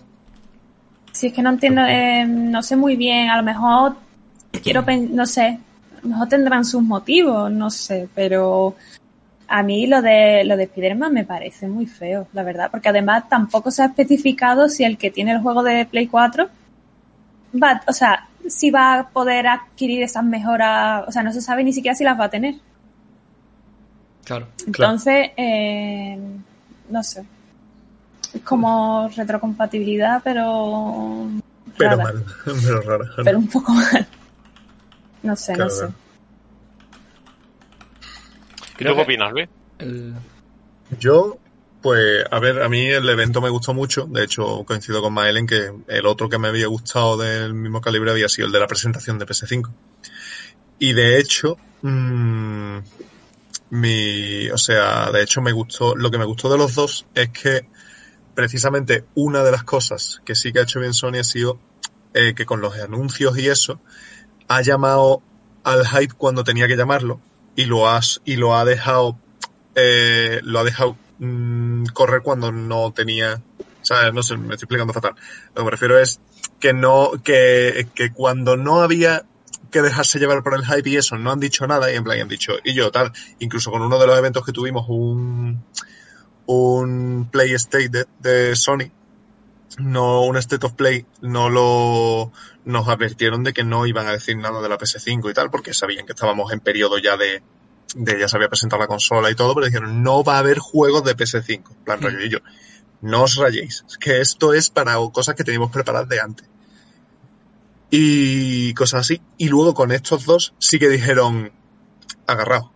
[1.11, 3.95] Sí, es que no entiendo, eh, no sé muy bien, a lo mejor
[4.61, 5.59] quiero, no sé,
[5.97, 8.75] a lo mejor tendrán sus motivos, no sé, pero
[9.47, 13.27] a mí lo de lo de Spider-Man me parece muy feo, la verdad, porque además
[13.29, 16.49] tampoco se ha especificado si el que tiene el juego de Play 4
[17.63, 21.63] va, o sea, si va a poder adquirir esas mejoras, o sea, no se sabe
[21.63, 22.55] ni siquiera si las va a tener.
[24.23, 24.47] Claro.
[24.65, 26.19] Entonces, eh,
[26.89, 27.25] no sé.
[28.33, 31.29] Es como retrocompatibilidad, pero.
[31.77, 33.05] Pero mal, pero rara.
[33.23, 34.07] Pero un poco mal.
[35.23, 35.87] No sé, no sé.
[38.77, 39.49] ¿Qué opinas, Luis?
[40.99, 41.39] Yo
[41.81, 44.07] pues, a ver, a mí el evento me gustó mucho.
[44.07, 47.81] De hecho, coincido con Mael en que el otro que me había gustado del mismo
[47.81, 49.71] calibre había sido el de la presentación de PS5.
[50.79, 52.79] Y de hecho, mmm,
[53.69, 57.29] mi, o sea, de hecho me gustó, lo que me gustó de los dos es
[57.29, 57.67] que
[58.37, 61.59] precisamente una de las cosas que sí que ha hecho bien Sony ha sido
[62.13, 63.81] eh, que con los anuncios y eso
[64.47, 65.23] ha llamado
[65.63, 67.19] al hype cuando tenía que llamarlo
[67.55, 69.17] y lo has y lo ha dejado
[69.75, 74.65] eh, lo ha dejado Mm, correr cuando no tenía, o sea, no sé, me estoy
[74.65, 75.15] explicando fatal.
[75.55, 76.19] Lo que me refiero es
[76.59, 79.25] que no, que, que cuando no había
[79.71, 82.21] que dejarse llevar por el hype y eso, no han dicho nada y en plan
[82.21, 85.63] han dicho, y yo tal, incluso con uno de los eventos que tuvimos, un,
[86.47, 88.91] un Play State de, Sony,
[89.77, 92.31] no un State of Play, no lo
[92.65, 95.73] nos advirtieron de que no iban a decir nada de la PS5 y tal, porque
[95.73, 97.43] sabían que estábamos en periodo ya de,
[97.95, 100.59] de ya se había presentado la consola y todo, pero dijeron, no va a haber
[100.59, 101.49] juegos de PS5.
[101.51, 102.39] En plan, rollo, y yo,
[103.01, 106.49] no os rayéis, que esto es para cosas que teníamos preparadas de antes.
[107.89, 109.21] Y cosas así.
[109.37, 111.53] Y luego con estos dos sí que dijeron,
[112.25, 112.71] agarrado.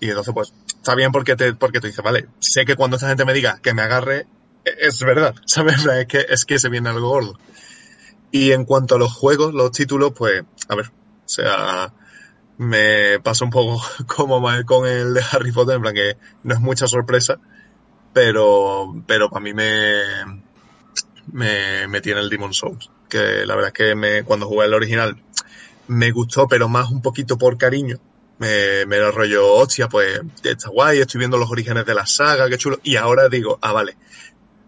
[0.00, 3.06] Y entonces, pues, está bien porque te, porque te dice, vale, sé que cuando esta
[3.06, 4.26] gente me diga que me agarre,
[4.64, 5.86] e-, es verdad, ¿sabes?
[5.86, 7.38] Es que, es que se viene algo gordo.
[8.32, 11.92] Y en cuanto a los juegos, los títulos, pues, a ver, o sea,
[12.58, 13.80] me pasa un poco
[14.16, 17.38] como con el de Harry Potter, en plan que no es mucha sorpresa,
[18.12, 20.02] pero, pero para mí me,
[21.30, 24.74] me, me tiene el Demon Souls, que la verdad es que me, cuando jugué el
[24.74, 25.22] original
[25.86, 27.98] me gustó, pero más un poquito por cariño,
[28.42, 32.48] me, me lo rollo, hostia, pues está guay, estoy viendo los orígenes de la saga,
[32.48, 32.80] qué chulo.
[32.82, 33.96] Y ahora digo, ah, vale,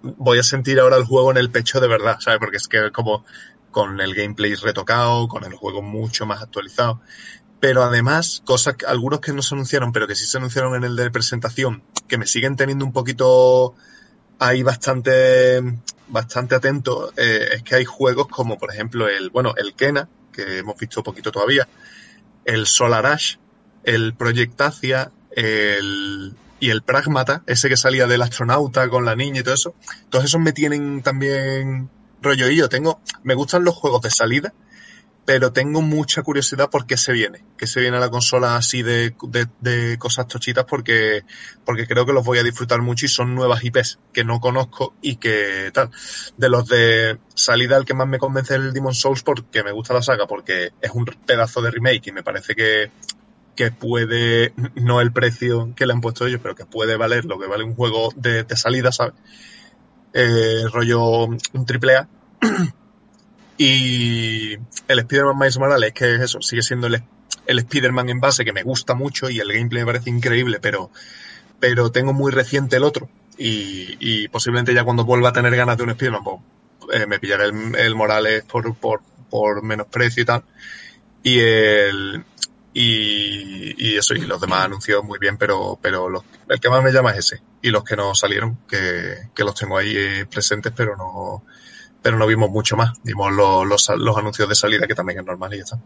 [0.01, 2.39] voy a sentir ahora el juego en el pecho de verdad, ¿sabes?
[2.39, 3.25] Porque es que como
[3.73, 7.01] con el gameplay retocado, con el juego mucho más actualizado.
[7.59, 10.95] Pero además, cosas, algunos que no se anunciaron, pero que sí se anunciaron en el
[10.95, 13.75] de presentación, que me siguen teniendo un poquito
[14.39, 15.61] ahí bastante,
[16.07, 20.59] bastante atento, eh, es que hay juegos como, por ejemplo, el, bueno, el Kena, que
[20.59, 21.67] hemos visto poquito todavía,
[22.45, 23.37] el Solar Ash,
[23.85, 29.43] el Projectacia, el, y el Pragmata, ese que salía del astronauta con la niña y
[29.43, 29.75] todo eso,
[30.11, 31.91] todos esos me tienen también
[32.23, 34.55] rollo y yo tengo, me gustan los juegos de salida,
[35.25, 38.83] pero tengo mucha curiosidad por qué se viene, que se viene a la consola así
[38.83, 41.23] de, de, de, cosas tochitas porque,
[41.65, 44.95] porque creo que los voy a disfrutar mucho y son nuevas IPs que no conozco
[45.01, 45.91] y que tal.
[46.37, 49.73] De los de salida el que más me convence es el Demon Souls porque me
[49.73, 52.91] gusta la saga, porque es un pedazo de remake y me parece que
[53.55, 57.39] que puede, no el precio que le han puesto ellos, pero que puede valer lo
[57.39, 59.15] que vale un juego de, de salida, ¿sabes?
[60.13, 62.09] Eh, rollo un triple A.
[63.59, 67.03] y el Spider-Man Miles Morales, que es eso, sigue siendo el,
[67.47, 70.91] el Spider-Man en base, que me gusta mucho y el gameplay me parece increíble, pero,
[71.61, 73.09] pero tengo muy reciente el otro.
[73.37, 76.41] Y, y posiblemente ya cuando vuelva a tener ganas de un Spider-Man, pues,
[76.93, 80.45] eh, me pillaré el, el Morales por, por, por menos precio y tal.
[81.23, 82.25] Y el,
[82.77, 86.83] y, y, eso, y los demás anunciados muy bien, pero, pero los, el que más
[86.83, 87.43] me llama es ese.
[87.63, 91.45] Y los que no salieron, que, que los tengo ahí eh, presentes, pero no,
[92.03, 92.93] pero no vimos mucho más.
[93.05, 95.79] Vimos los, los, los anuncios de salida, que también es normal y ya está.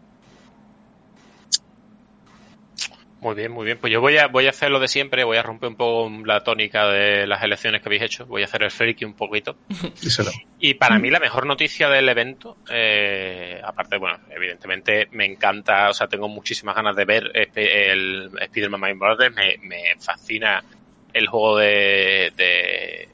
[3.21, 3.77] Muy bien, muy bien.
[3.77, 6.09] Pues yo voy a, voy a hacer lo de siempre, voy a romper un poco
[6.25, 9.57] la tónica de las elecciones que habéis hecho, voy a hacer el friki un poquito.
[10.01, 10.31] Díselo.
[10.59, 15.93] Y para mí la mejor noticia del evento, eh, aparte, bueno, evidentemente me encanta, o
[15.93, 20.63] sea, tengo muchísimas ganas de ver el Spider-Man Mind Brothers, me, me, fascina
[21.11, 23.09] el juego de, de,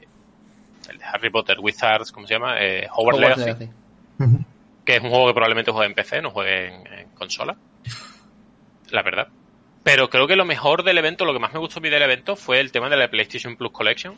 [0.88, 2.60] el de Harry Potter Wizards, ¿cómo se llama?
[2.60, 3.70] Eh, Hogwarts Legacy, Legacy.
[4.18, 4.44] Uh -huh.
[4.84, 7.56] que es un juego que probablemente juegue en PC, no juegue en, en consola.
[8.90, 9.26] La verdad.
[9.86, 12.02] Pero creo que lo mejor del evento, lo que más me gustó a mí del
[12.02, 14.16] evento fue el tema de la PlayStation Plus Collection.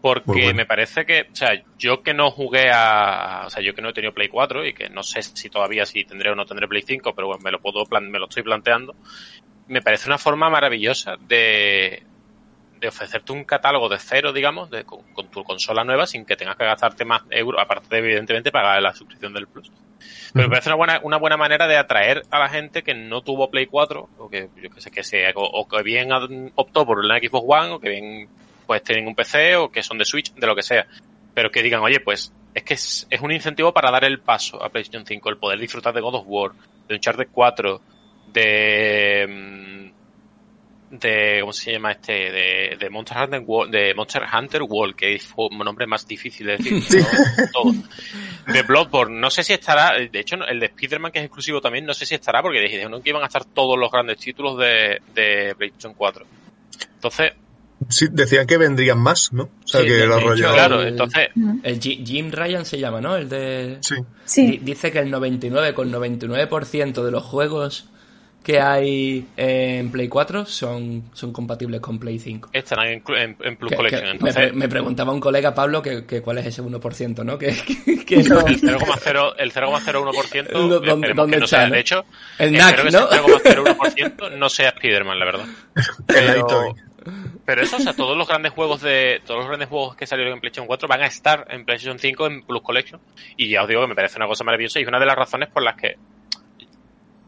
[0.00, 0.54] Porque bueno.
[0.54, 3.90] me parece que, o sea, yo que no jugué a, o sea, yo que no
[3.90, 6.66] he tenido Play 4 y que no sé si todavía si tendré o no tendré
[6.66, 8.94] Play 5, pero bueno, me lo puedo, plan, me lo estoy planteando.
[9.68, 12.02] Me parece una forma maravillosa de,
[12.80, 16.36] de ofrecerte un catálogo de cero, digamos, de, con, con, tu consola nueva sin que
[16.36, 19.70] tengas que gastarte más euros, aparte de evidentemente pagar la suscripción del Plus.
[20.32, 23.22] Pero me parece una buena, una buena manera de atraer a la gente que no
[23.22, 26.10] tuvo Play 4, o que yo que sé que sea, o, o, que bien
[26.54, 28.28] optó por una Xbox One, o que bien
[28.66, 30.86] pues tienen un PC, o que son de Switch, de lo que sea.
[31.34, 34.62] Pero que digan, oye, pues es que es, es un incentivo para dar el paso
[34.62, 36.52] a PlayStation 5, el poder disfrutar de God of War,
[36.88, 37.80] de Uncharted 4,
[38.32, 39.92] de
[40.90, 45.14] de cómo se llama este de, de Monster Hunter World, de Monster Hunter World que
[45.16, 46.98] es un nombre más difícil de decir sí.
[47.52, 47.72] todo.
[48.52, 51.84] de Bloodborne no sé si estará de hecho el de Spider-Man que es exclusivo también
[51.84, 55.00] no sé si estará porque dijeron que iban a estar todos los grandes títulos de,
[55.14, 56.24] de PlayStation 4
[56.94, 57.32] entonces
[57.90, 59.44] Sí, decían que vendrían más, ¿no?
[59.44, 60.50] O sea, sí, que el, rollo...
[60.50, 61.28] Claro, entonces...
[61.62, 63.16] El Jim Ryan se llama, ¿no?
[63.16, 63.76] El de...
[63.80, 63.96] Sí.
[64.24, 64.60] sí.
[64.62, 67.90] Dice que el 99,99% ,99 de los juegos
[68.46, 72.50] que hay en Play 4 son, son compatibles con Play 5.
[72.52, 74.04] Estarán en, en, en Plus que, Collection.
[74.04, 74.52] Que entonces...
[74.52, 77.38] me, me, preguntaba un colega, Pablo, que, que cuál es ese 1%, ¿no?
[77.38, 77.48] Que,
[78.06, 78.46] que no.
[78.46, 81.74] El 0,01% ¿Dónde, dónde no está, sea, ¿no?
[81.74, 82.04] de hecho,
[82.38, 83.10] el NAC, ¿no?
[83.10, 85.46] el 0,01% no sea Spider-Man, la verdad.
[86.06, 86.76] Pero,
[87.44, 90.34] pero eso, o sea, todos los grandes juegos de todos los grandes juegos que salieron
[90.34, 93.00] en PlayStation 4 van a estar en PlayStation 5 en Plus Collection
[93.36, 95.14] y ya os digo que me parece una cosa maravillosa y es una de las
[95.14, 95.96] razones por las que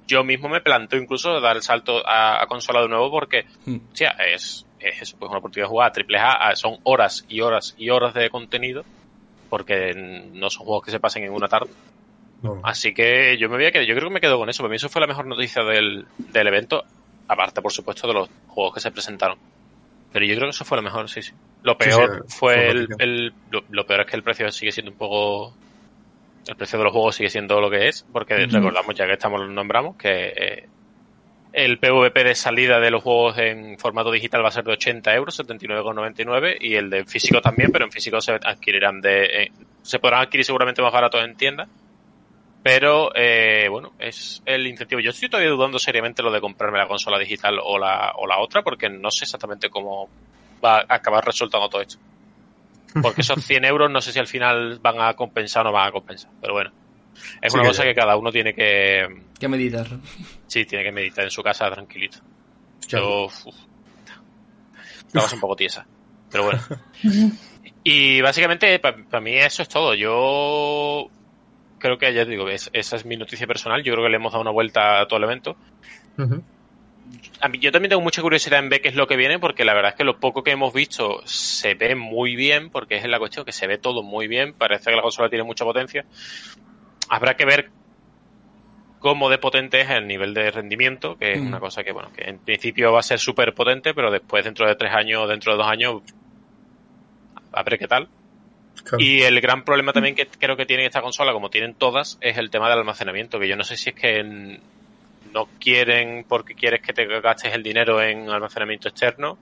[0.08, 3.76] yo mismo me planteo incluso dar el salto a, a consola de nuevo porque, Hmm.
[3.92, 7.24] o sea, es, es eso, pues una oportunidad de jugar a triple A, son horas
[7.28, 8.84] y horas y horas de contenido
[9.48, 9.94] porque
[10.32, 11.70] no son juegos que se pasen en una tarde.
[12.42, 12.60] No.
[12.64, 14.62] Así que yo me voy a quedar, yo creo que me quedo con eso.
[14.62, 16.84] Para mí eso fue la mejor noticia del, del evento.
[17.28, 19.38] aparte por supuesto de los juegos que se presentaron.
[20.12, 21.32] Pero yo creo que eso fue lo mejor, sí, sí.
[21.62, 25.52] Lo peor fue el, lo, peor es que el precio sigue siendo un poco
[26.48, 29.40] el precio de los juegos sigue siendo lo que es, porque recordamos ya que estamos
[29.40, 30.68] lo nombramos que eh,
[31.52, 35.14] el PVP de salida de los juegos en formato digital va a ser de 80
[35.14, 39.98] euros, 79,99 y el de físico también, pero en físico se adquirirán de eh, se
[39.98, 41.68] podrán adquirir seguramente más baratos en tiendas
[42.62, 45.00] pero, eh, bueno, es el incentivo.
[45.00, 48.40] Yo estoy todavía dudando seriamente lo de comprarme la consola digital o la, o la
[48.40, 50.08] otra, porque no sé exactamente cómo
[50.62, 51.98] va a acabar resultando todo esto.
[53.02, 55.88] Porque esos 100 euros no sé si al final van a compensar o no van
[55.88, 56.30] a compensar.
[56.40, 56.72] Pero bueno,
[57.40, 59.06] es una cosa que cada uno tiene que...
[59.38, 59.86] Que meditar.
[60.46, 62.18] Sí, tiene que meditar en su casa tranquilito.
[62.88, 63.28] Yo...
[65.06, 65.86] Estabas un poco tiesa.
[66.30, 66.60] Pero bueno.
[67.84, 69.94] Y básicamente, para mí eso es todo.
[69.94, 71.08] Yo
[71.78, 73.82] creo que ya digo, esa es mi noticia personal.
[73.82, 75.56] Yo creo que le hemos dado una vuelta a todo el evento.
[77.40, 79.64] A mí, yo también tengo mucha curiosidad en ver qué es lo que viene, porque
[79.64, 83.04] la verdad es que lo poco que hemos visto se ve muy bien, porque es
[83.06, 84.54] la cuestión que se ve todo muy bien.
[84.54, 86.04] Parece que la consola tiene mucha potencia.
[87.08, 87.70] Habrá que ver
[88.98, 92.28] cómo de potente es el nivel de rendimiento, que es una cosa que, bueno, que
[92.28, 95.58] en principio va a ser súper potente, pero después, dentro de tres años, dentro de
[95.58, 96.02] dos años,
[97.52, 98.08] a ver qué tal.
[98.98, 102.38] Y el gran problema también que creo que tiene esta consola, como tienen todas, es
[102.38, 104.60] el tema del almacenamiento, que yo no sé si es que
[105.32, 109.38] no quieren porque quieres que te gastes el dinero en almacenamiento externo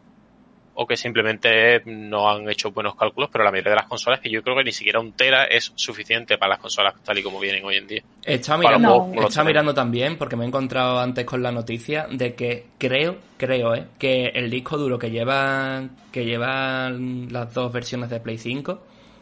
[0.78, 4.30] o que simplemente no han hecho buenos cálculos, pero la mayoría de las consolas que
[4.30, 7.40] yo creo que ni siquiera un tera es suficiente para las consolas tal y como
[7.40, 8.02] vienen hoy en día.
[8.22, 9.10] Estaba mirando,
[9.44, 13.86] mirando también, porque me he encontrado antes con la noticia de que creo, creo, eh,
[13.98, 18.78] que el disco duro que llevan, que llevan las dos versiones de Play 5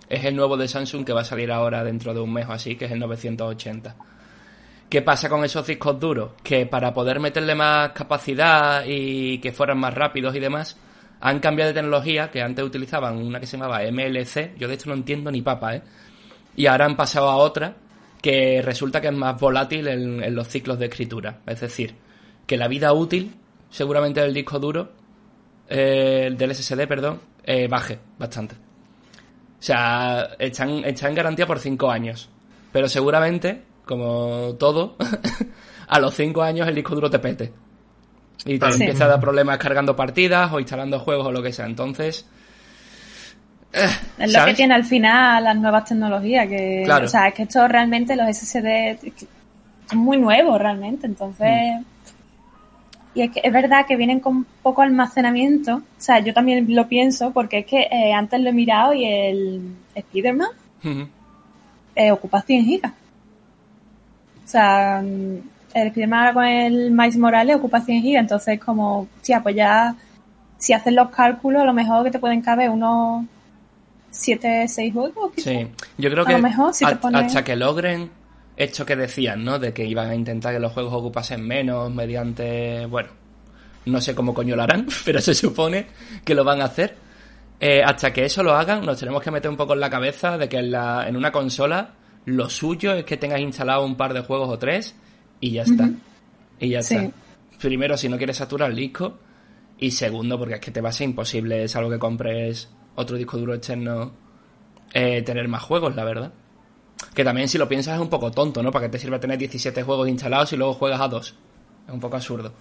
[0.08, 2.52] es el nuevo de Samsung que va a salir ahora dentro de un mes o
[2.52, 3.94] así, que es el 980.
[4.94, 6.34] ¿Qué pasa con esos discos duros?
[6.40, 10.78] Que para poder meterle más capacidad y que fueran más rápidos y demás,
[11.20, 14.88] han cambiado de tecnología, que antes utilizaban una que se llamaba MLC, yo de esto
[14.90, 15.82] no entiendo ni papa, ¿eh?
[16.54, 17.74] Y ahora han pasado a otra
[18.22, 21.40] que resulta que es más volátil en, los ciclos de escritura.
[21.44, 21.96] Es decir,
[22.46, 23.34] que la vida útil,
[23.70, 24.92] seguramente del disco duro,
[25.68, 28.54] eh, del SSD, perdón, eh, baje bastante.
[28.54, 32.30] O sea, están, en garantía por cinco años.
[32.70, 34.96] Pero seguramente, como todo,
[35.88, 37.52] a los cinco años el disco duro te pete.
[38.46, 41.66] Y te empieza a dar problemas cargando partidas o instalando juegos o lo que sea.
[41.66, 42.26] Entonces.
[43.72, 43.86] Eh,
[44.18, 46.46] es lo que tiene al final las nuevas tecnologías.
[46.46, 48.98] Que, O sea, es que esto realmente, los SSD
[49.88, 51.06] son muy nuevos realmente.
[51.06, 51.80] Entonces.
[51.80, 51.84] Mm.
[53.14, 55.76] Y es, que es verdad que vienen con poco almacenamiento.
[55.76, 59.04] O sea, yo también lo pienso porque es que eh, antes lo he mirado y
[59.04, 59.62] el
[59.94, 60.48] Spider-Man
[61.94, 62.92] eh, ocupa 100 gigas.
[64.44, 65.42] O sea, el
[65.74, 68.20] Spider-Man ahora con el Miles Morales ocupa 100 gigas.
[68.22, 69.94] Entonces, como, tía, pues ya,
[70.58, 73.24] si haces los cálculos, a lo mejor que te pueden caber unos
[74.10, 75.32] 7, 6 juegos.
[75.36, 75.66] Sí,
[75.98, 76.72] yo creo que mejor,
[77.12, 78.10] hasta que logren
[78.56, 79.58] hecho que decían, ¿no?
[79.58, 83.10] De que iban a intentar que los juegos ocupasen menos mediante, bueno,
[83.86, 85.86] no sé cómo coño lo harán, pero se supone
[86.24, 86.96] que lo van a hacer.
[87.60, 90.36] Eh, hasta que eso lo hagan, nos tenemos que meter un poco en la cabeza
[90.36, 91.90] de que en, la, en una consola
[92.26, 94.94] lo suyo es que tengas instalado un par de juegos o tres
[95.40, 95.90] y ya está.
[96.58, 97.10] Y ya está.
[97.60, 99.18] Primero, si no quieres saturar el disco.
[99.78, 103.16] Y segundo, porque es que te va a ser imposible, es algo que compres otro
[103.16, 104.12] disco duro externo,
[104.92, 106.32] eh, tener más juegos, la verdad.
[107.12, 108.70] Que también si lo piensas es un poco tonto, ¿no?
[108.70, 111.34] ¿Para qué te sirve tener 17 juegos instalados y luego juegas a dos?
[111.86, 112.52] Es un poco absurdo.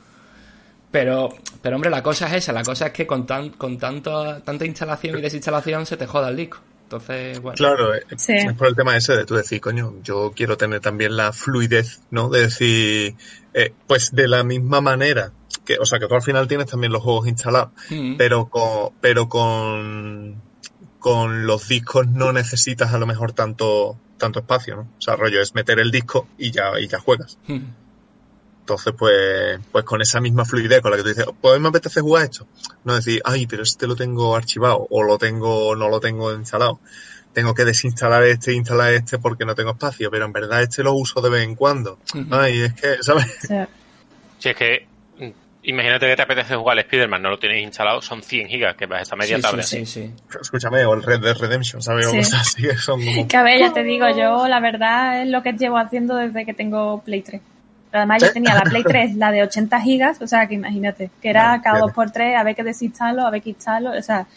[0.92, 1.30] Pero,
[1.62, 2.52] pero hombre, la cosa es esa.
[2.52, 6.30] La cosa es que con, tan, con tanto, tanta instalación y desinstalación se te joda
[6.30, 6.60] el disco.
[6.94, 7.56] Entonces, bueno.
[7.56, 11.18] Claro, eh, es por el tema ese de tú decir, coño, yo quiero tener también
[11.18, 12.30] la fluidez, ¿no?
[12.30, 13.16] De decir,
[13.54, 15.32] eh, pues de la misma manera,
[15.66, 18.18] que, o sea, que tú al final tienes también los juegos instalados, mm.
[18.18, 20.42] pero con, pero con,
[21.00, 24.82] con los discos no necesitas a lo mejor tanto, tanto espacio, ¿no?
[24.82, 27.40] O sea, rollo es meter el disco y ya, y ya juegas.
[27.48, 27.83] Hmm.
[28.64, 32.00] Entonces, pues, pues con esa misma fluidez con la que tú dices, pues me apetece
[32.00, 32.48] jugar esto.
[32.86, 36.80] No decir, ay, pero este lo tengo archivado, o lo tengo, no lo tengo instalado.
[37.34, 40.82] Tengo que desinstalar este e instalar este porque no tengo espacio, pero en verdad este
[40.82, 42.00] lo uso de vez en cuando.
[42.32, 43.26] Ay, es que, ¿sabes?
[43.42, 43.56] Sí.
[44.40, 44.88] sí, es que
[45.66, 48.86] Imagínate que te apetece jugar al Spider-Man, no lo tienes instalado, son 100 gigas, que
[48.86, 49.66] vas a media tablet.
[49.66, 50.38] Sí, sí, sí.
[50.42, 52.10] Escúchame, o el Red Dead Redemption, ¿sabes?
[52.10, 52.18] Sí.
[52.36, 55.54] así que son Que a ver, ya te digo, yo la verdad es lo que
[55.54, 57.42] llevo haciendo desde que tengo Play 3.
[57.98, 61.30] Además yo tenía la Play 3, la de 80 gigas, o sea que imagínate, que
[61.30, 64.28] era cada dos por tres, a ver qué desinstalo, a ver qué instalo, o sea,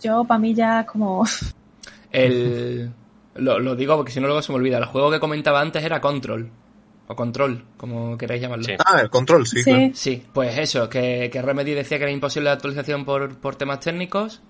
[0.00, 1.24] yo para mí ya como...
[2.12, 2.90] El...
[3.34, 5.84] Lo, lo digo porque si no luego se me olvida, el juego que comentaba antes
[5.84, 6.50] era Control
[7.08, 8.64] o Control, como queráis llamarlo.
[8.64, 8.72] Sí.
[8.84, 9.64] Ah, el control, sí, Sí.
[9.64, 9.90] claro.
[9.94, 13.80] Sí, pues eso, que, que Remedy decía que era imposible la actualización por, por temas
[13.80, 14.42] técnicos.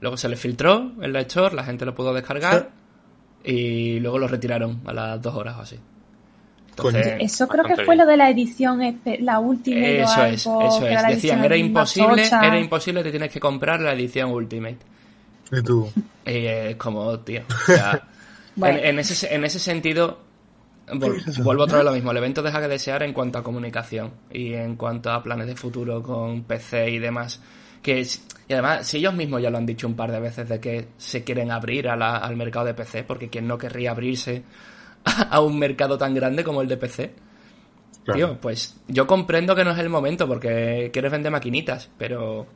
[0.00, 2.70] Luego se le filtró en la Store, la gente lo pudo descargar.
[3.44, 5.78] Y luego lo retiraron a las dos horas o así.
[6.76, 7.98] Entonces, Eso creo que fue bien.
[7.98, 9.78] lo de la edición, espe- la última.
[9.86, 11.06] eso es, eso es.
[11.08, 14.78] Decían, era imposible, era imposible, te tienes que comprar la edición Ultimate.
[15.52, 15.90] Y tú.
[16.26, 17.42] Y es como, tío.
[17.48, 18.02] O sea,
[18.56, 18.78] Bueno.
[18.78, 20.20] en, en ese, en ese sentido,
[20.88, 22.10] vol- vuelvo otra vez a lo mismo.
[22.12, 25.56] El evento deja que desear en cuanto a comunicación y en cuanto a planes de
[25.56, 27.40] futuro con PC y demás.
[27.82, 30.48] Que es- y además, si ellos mismos ya lo han dicho un par de veces
[30.48, 33.90] de que se quieren abrir a la- al mercado de PC, porque quien no querría
[33.90, 34.42] abrirse
[35.04, 37.14] a, un mercado tan grande como el de PC.
[38.04, 38.18] Claro.
[38.18, 42.46] Tío, pues yo comprendo que no es el momento porque quieres vender maquinitas, pero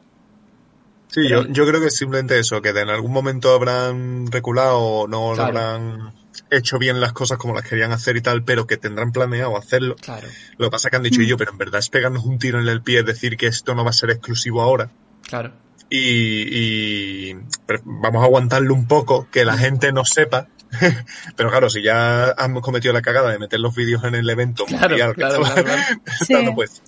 [1.11, 5.08] Sí, yo, yo creo que es simplemente eso, que en algún momento habrán reculado o
[5.08, 5.58] no Claro.
[5.58, 6.12] habrán
[6.50, 9.96] hecho bien las cosas como las querían hacer y tal, pero que tendrán planeado hacerlo.
[9.96, 12.38] claro, Lo que pasa es que han dicho, yo, pero en verdad es pegarnos un
[12.38, 14.90] tiro en el pie, es decir que esto no va a ser exclusivo ahora.
[15.26, 15.52] claro.
[15.90, 17.37] Y, y-
[17.84, 20.48] vamos a aguantarlo un poco, que la gente no sepa.
[21.37, 24.64] pero claro, si ya hemos cometido la cagada de meter los vídeos en el evento
[24.66, 25.83] Claro, mundial claro, estaba claro,
[26.26, 26.52] claro.
[26.54, 26.83] Pues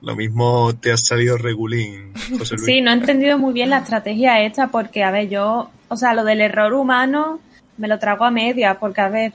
[0.00, 2.66] lo mismo te ha salido regulín, José Luis.
[2.66, 6.14] Sí, no he entendido muy bien la estrategia esta porque, a ver, yo, o sea,
[6.14, 7.40] lo del error humano
[7.76, 9.32] me lo trago a media porque, a ver,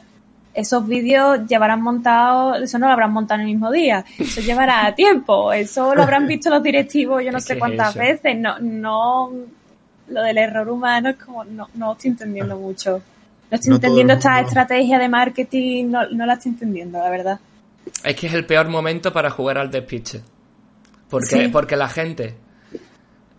[0.54, 4.94] esos vídeos llevarán montado, eso no lo habrán montado en el mismo día, eso llevará
[4.96, 9.32] tiempo, eso lo habrán visto los directivos yo no sé cuántas veces, no, no,
[10.08, 13.02] lo del error humano es como, no, no estoy entendiendo mucho.
[13.54, 17.40] No estoy No entendiendo esta estrategia de marketing, no, no la estoy entendiendo, la verdad.
[18.04, 20.22] Es que es el peor momento para jugar al despiste.
[21.10, 21.48] Porque, Sí.
[21.50, 22.34] porque la gente,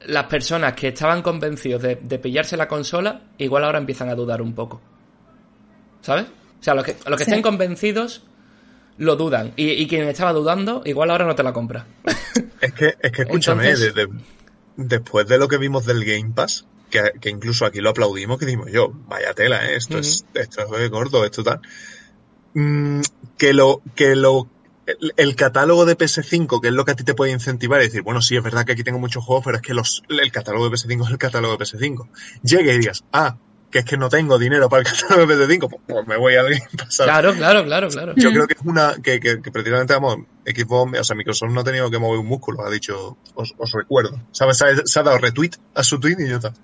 [0.06, 4.40] las personas que estaban convencidos de, de pillarse la consola, igual ahora empiezan a dudar
[4.40, 4.80] un poco.
[6.02, 6.26] ¿Sabes?
[6.60, 7.30] O sea, los que, los que Sí.
[7.30, 8.22] estén convencidos
[8.98, 9.52] lo dudan.
[9.56, 11.86] Y, y quien estaba dudando, igual ahora no te la compra.
[12.60, 14.12] Es que, es que escúchame, Entonces- de- de-
[14.76, 18.46] después de lo que vimos del Game Pass, que, que incluso aquí lo aplaudimos, que
[18.46, 19.76] dijimos yo, vaya tela, ¿eh?
[19.76, 21.60] esto es, esto es gordo, esto tal.
[22.54, 23.00] Mm,
[23.36, 24.48] que lo, que lo,
[24.86, 27.84] el, el catálogo de PS5, que es lo que a ti te puede incentivar y
[27.84, 30.30] decir, bueno, sí, es verdad que aquí tengo muchos juegos, pero es que los, el
[30.30, 32.08] catálogo de PS5 es el catálogo de PS5.
[32.42, 33.36] Llegue y digas, ah,
[33.70, 36.36] que es que no tengo dinero para el catálogo de PS5, pues, pues me voy
[36.36, 36.94] al Game Pass.
[36.94, 37.10] ¿sabes?
[37.12, 38.14] Claro, claro, claro, claro.
[38.16, 38.34] Yo Mm.
[38.34, 41.64] creo que es una que, que, que precisamente vamos, Xbox, o sea, Microsoft no ha
[41.64, 44.20] tenido que mover un músculo, ha dicho, os, os recuerdo.
[44.30, 44.62] ¿Sabes?
[44.84, 46.54] Se ha, dado retweet a su tweet y ya está.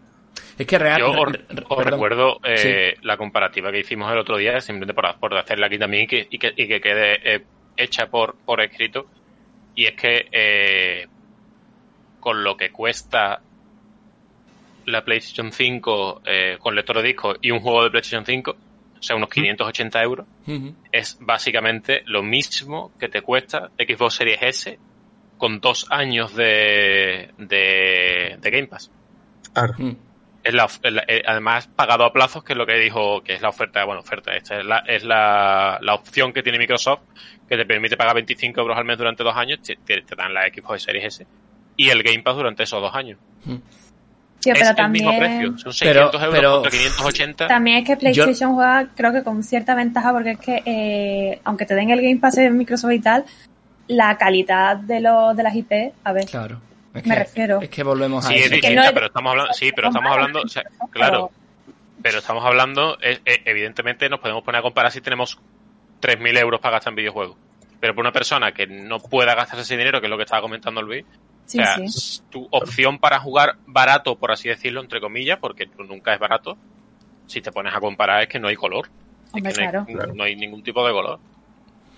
[0.59, 1.00] Es que real.
[1.00, 5.66] Yo os, recuerdo eh, la comparativa que hicimos el otro día, simplemente por, por hacerla
[5.66, 7.44] aquí también y que, y que, y que quede eh,
[7.76, 9.07] hecha por, por escrito.
[9.74, 11.07] Y es que eh,
[12.18, 13.40] con lo que cuesta
[14.87, 19.03] la PlayStation 5 eh, con lector de disco y un juego de PlayStation 5, o
[19.03, 20.26] sea, unos 580 euros,
[20.92, 24.79] es básicamente lo mismo que te cuesta Xbox Series S
[25.38, 28.90] con dos años de, de, de Game Pass.
[29.55, 29.74] Claro.
[29.79, 30.10] Mm.
[30.42, 33.42] Es la, es eh, además pagado a plazos, que es lo que dijo, que es
[33.42, 37.00] la oferta, bueno, oferta, esta es la, es la, la opción que tiene Microsoft,
[37.48, 40.33] que te permite pagar 25 euros al mes durante dos años, te, te- te dan
[40.33, 41.26] la Xbox Series S
[41.76, 43.18] y el Game Pass durante esos dos años.
[44.40, 45.05] Tío, es pero el también...
[45.05, 47.46] mismo precio, son 600 Pero- euros pero- contra 580.
[47.46, 51.66] También es que PlayStation juega, creo que con cierta ventaja, porque es que, eh, aunque
[51.66, 53.24] te den el Game Pass de Microsoft y tal,
[53.88, 55.72] la calidad de, los de las IP,
[56.05, 56.61] a ver, Claro.
[56.94, 57.61] Es Me que- refiero.
[57.61, 58.50] Es que volvemos a Sí, es eso.
[58.50, 61.31] que distinta, no es- pero estamos hablando, sí, pero estamos hablando, o sea, claro,
[62.03, 65.38] pero estamos hablando, eh, evidentemente nos podemos poner a comparar si tenemos
[66.00, 67.37] 3.000 euros para gastar en videojuegos.
[67.79, 70.42] Pero por una persona que no pueda gastarse ese dinero, que es lo que estaba
[70.42, 71.05] comentando Luis,
[71.46, 72.22] Sí, o sea, sí.
[72.31, 76.57] tu opción para jugar barato, por así decirlo, entre comillas, porque nunca es barato,
[77.26, 78.87] si te pones a comparar es que no hay color.
[79.29, 80.14] Es Hombre, que no, hay, claro.
[80.14, 81.18] no hay ningún tipo de color.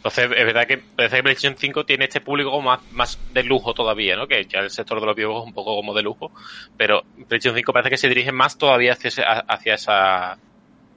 [0.03, 3.73] Entonces, es verdad que parece que PlayStation 5 tiene este público más, más de lujo
[3.73, 4.27] todavía, ¿no?
[4.27, 6.33] Que ya el sector de los videojuegos es un poco como de lujo,
[6.77, 10.39] pero PlayStation 5 parece que se dirige más todavía hacia ese, hacia esa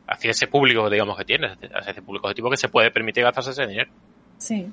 [0.08, 3.52] hacia ese público, digamos, que tiene, hacia ese público objetivo que se puede permitir gastarse
[3.52, 3.92] ese dinero.
[4.40, 4.66] Sí.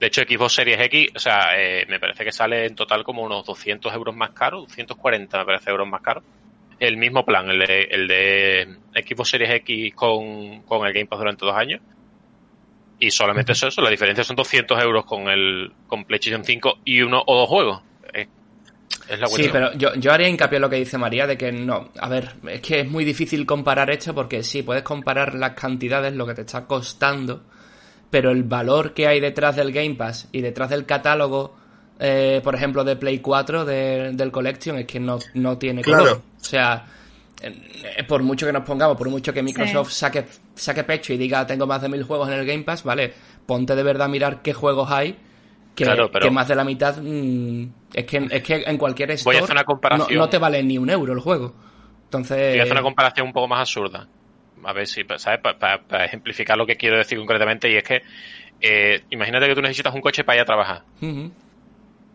[0.00, 3.22] De hecho, Xbox Series X, o sea, eh, me parece que sale en total como
[3.22, 6.22] unos 200 euros más caro, 240 me parece euros más caro.
[6.78, 11.18] El mismo plan, el de, el de Xbox Series X con, con el Game Pass
[11.18, 11.82] durante dos años.
[12.98, 17.02] Y solamente eso, eso, la diferencia son 200 euros con el con PlayStation 5 y
[17.02, 17.82] uno o dos juegos.
[18.12, 18.26] Es,
[19.10, 21.52] es la Sí, pero yo, yo haría hincapié en lo que dice María, de que
[21.52, 25.52] no, a ver, es que es muy difícil comparar esto porque sí, puedes comparar las
[25.52, 27.42] cantidades, lo que te está costando,
[28.10, 31.54] pero el valor que hay detrás del Game Pass y detrás del catálogo,
[32.00, 36.02] eh, por ejemplo, de Play 4 de- del Collection, es que no, no tiene color.
[36.02, 36.22] Claro.
[36.40, 36.86] O sea,
[38.08, 40.24] por mucho que nos pongamos, por mucho que Microsoft saque,
[40.54, 43.12] saque pecho y diga tengo más de mil juegos en el Game Pass, vale,
[43.46, 45.16] ponte de verdad a mirar qué juegos hay,
[45.74, 49.08] que, Claro, pero- que más de la mitad mm, es, que, es que en cualquier
[49.08, 50.08] Voy a store hacer una comparación.
[50.10, 51.54] no, no te vale ni un euro el juego.
[52.04, 54.06] Entonces, Voy a hacer una comparación un poco más absurda.
[54.64, 55.40] A ver si, ¿sabes?
[55.40, 58.02] Para ejemplificar lo que quiero decir concretamente, y es que
[58.60, 60.82] eh, imagínate que tú necesitas un coche para ir a trabajar.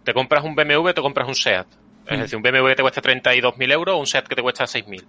[0.03, 1.67] Te compras un BMW, te compras un SEAT.
[2.07, 4.63] Es decir, un BMW que te cuesta 32.000 euros o un SEAT que te cuesta
[4.65, 5.03] 6.000.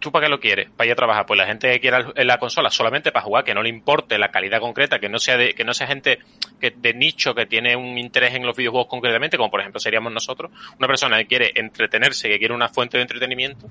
[0.00, 0.70] ¿Tú para qué lo quieres?
[0.76, 1.26] Para ir a trabajar.
[1.26, 4.30] Pues la gente que quiera la consola solamente para jugar, que no le importe la
[4.30, 6.20] calidad concreta, que no sea de, que no sea gente
[6.60, 10.12] que, de nicho que tiene un interés en los videojuegos concretamente, como por ejemplo seríamos
[10.12, 13.66] nosotros, una persona que quiere entretenerse, que quiere una fuente de entretenimiento,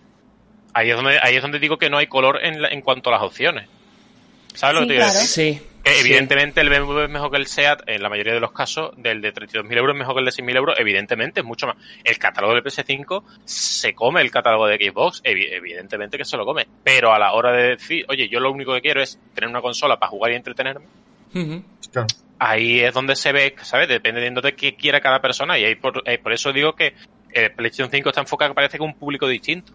[0.74, 3.10] ahí es donde, ahí es donde digo que no hay color en, la- en cuanto
[3.10, 3.68] a las opciones.
[4.54, 5.14] ¿Sabes lo Sí, que te claro.
[5.20, 5.28] decir?
[5.30, 5.62] Sí.
[5.88, 6.08] Que sí.
[6.08, 9.22] evidentemente el BMW es mejor que el SEAT en la mayoría de los casos, del
[9.22, 11.78] de 32.000 euros es mejor que el de 6.000 euros, evidentemente es mucho más.
[12.04, 16.46] El catálogo de PS5 se come el catálogo de Xbox, evi- evidentemente que se lo
[16.46, 16.68] come.
[16.84, 19.62] Pero a la hora de decir, oye, yo lo único que quiero es tener una
[19.62, 20.86] consola para jugar y entretenerme.
[21.92, 22.08] Claro.
[22.40, 23.88] ahí es donde se ve, ¿sabes?
[23.88, 26.94] Dependiendo de qué quiera cada persona y ahí por, eh, por eso digo que
[27.32, 29.74] el PlayStation 5 está enfocado, parece que un público distinto.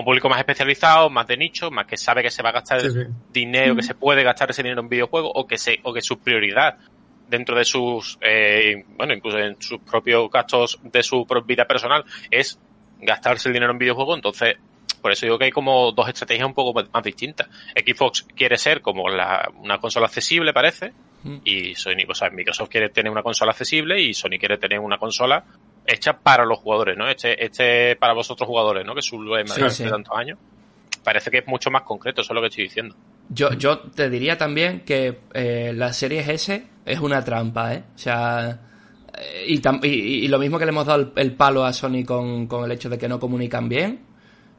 [0.00, 2.52] A un público más especializado, más de nicho, más que sabe que se va a
[2.52, 3.00] gastar Sí, sí.
[3.32, 6.18] dinero, que se puede gastar ese dinero en videojuegos o que se o que su
[6.18, 6.78] prioridad
[7.28, 12.58] dentro de sus eh, bueno incluso en sus propios gastos de su vida personal es
[13.00, 14.54] gastarse el dinero en videojuegos entonces
[15.00, 18.80] por eso digo que hay como dos estrategias un poco más distintas Xbox quiere ser
[18.82, 20.92] como la, una consola accesible parece
[21.22, 21.36] Mm.
[21.44, 24.96] y Sony o sea Microsoft quiere tener una consola accesible y Sony quiere tener una
[24.96, 25.44] consola
[25.86, 29.54] hecha para los jugadores no este este para vosotros jugadores no que es su lema
[29.54, 29.84] Sí, de sí.
[29.84, 30.38] tantos años
[31.02, 32.94] parece que es mucho más concreto eso es lo que estoy diciendo
[33.30, 37.84] Yo, yo te diría también que eh, la Series S es una trampa, ¿eh?
[37.94, 38.58] O sea,
[39.16, 42.04] eh, y, y- y lo mismo que le hemos dado el, el palo a Sony
[42.04, 44.00] con, con el hecho de que no comunican bien,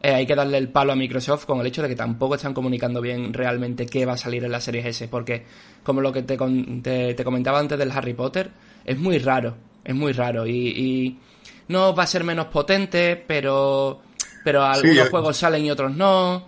[0.01, 2.53] eh, hay que darle el palo a Microsoft con el hecho de que tampoco están
[2.53, 5.45] comunicando bien realmente qué va a salir en la Series S, porque
[5.83, 8.51] como lo que te, con- te, te comentaba antes del Harry Potter,
[8.85, 11.19] es muy raro, es muy raro y, y
[11.67, 14.01] no va a ser menos potente, pero,
[14.43, 16.47] pero algunos eh, juegos salen y otros no.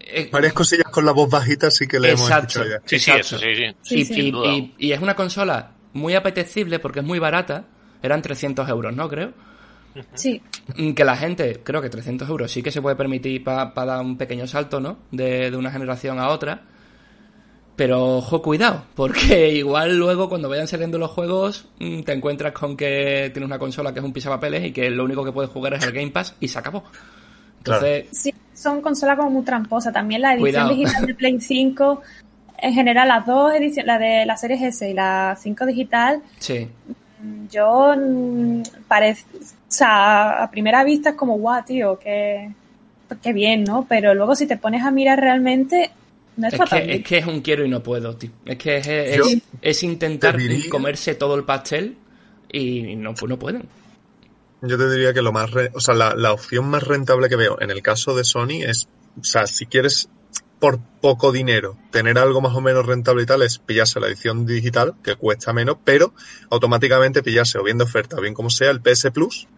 [0.00, 2.34] Eh, Varias cosillas con la voz bajita sí que le Exacto.
[2.34, 2.82] hemos escuchado ya.
[2.88, 3.36] sí sí Exacto.
[3.36, 4.12] eso sí sí Sí, y, sí.
[4.12, 4.52] y- Sin duda.
[4.52, 7.64] y- y es una consola muy apetecible porque es muy barata.
[8.02, 9.08] Eran 300 euros, ¿no?
[9.08, 9.32] Creo.
[10.14, 10.40] Sí,
[10.76, 14.00] Mm, Que la gente, creo que 300 euros sí que se puede permitir para dar
[14.00, 14.98] un pequeño salto, ¿no?
[15.10, 16.62] De, de una generación a otra.
[17.76, 22.76] Pero ojo, cuidado, porque igual luego cuando vayan saliendo los juegos mm, te encuentras con
[22.76, 25.74] que tienes una consola que es un pisapapeles y que lo único que puedes jugar
[25.74, 26.84] es el Game Pass y se acabó.
[27.58, 29.92] Entonces, sí, son consolas como muy tramposas.
[29.92, 30.70] También la edición Cuidado.
[30.70, 32.02] digital de Play 5,
[32.58, 36.68] en general las dos ediciones, la de la Series S y la 5 digital, sí.
[37.50, 42.50] yo mm, parece, o sea, a primera vista es como guau, tío, que
[43.22, 43.86] qué bien, ¿no?
[43.88, 45.90] Pero luego si te pones a mirar realmente,
[46.36, 48.30] no Es que, es que es un quiero y no puedo, tío.
[48.44, 49.24] Es que es, es- Yo
[49.60, 51.96] es intentar diría- comerse todo el pastel
[52.50, 53.68] y no, pues no pueden.
[54.62, 57.36] Yo te diría que lo más, re- o sea, la, la opción más rentable que
[57.36, 58.88] veo en el caso de Sony es,
[59.20, 60.08] o sea, si quieres
[60.60, 64.46] por poco dinero tener algo más o menos rentable y tal, es pillarse la edición
[64.46, 66.14] digital, que cuesta menos, pero
[66.50, 69.48] automáticamente pillarse o bien de oferta, o bien como sea, el PS Plus,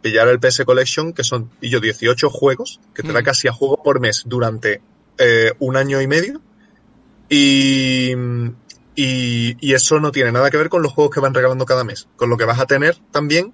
[0.00, 3.24] pillar el PS Collection, que son, y yo, 18 juegos, que te da Mm.
[3.24, 4.80] casi a juego por mes durante
[5.18, 6.40] eh, un año y medio,
[7.28, 8.12] y,
[8.94, 11.84] y, y eso no tiene nada que ver con los juegos que van regalando cada
[11.84, 13.52] mes, con lo que vas a tener también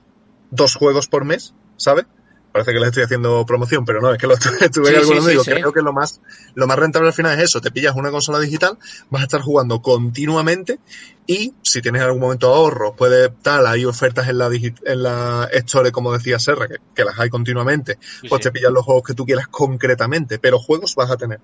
[0.51, 2.07] dos juegos por mes, ¿sabes?
[2.53, 5.39] Parece que les estoy haciendo promoción, pero no, es que lo estuve, Sí, sí, sí,
[5.45, 5.51] sí.
[5.51, 6.21] creo que lo más,
[6.55, 8.79] lo más rentable al final es eso, te pillas una consola digital,
[9.11, 10.79] vas a estar jugando continuamente
[11.27, 15.49] y si tienes en algún momento ahorros, puede tal, hay ofertas en la en la
[15.53, 17.99] Store, como decía Serra, que, que las hay continuamente,
[18.29, 21.41] pues te pillas los juegos que tú quieras concretamente, pero juegos vas a tener.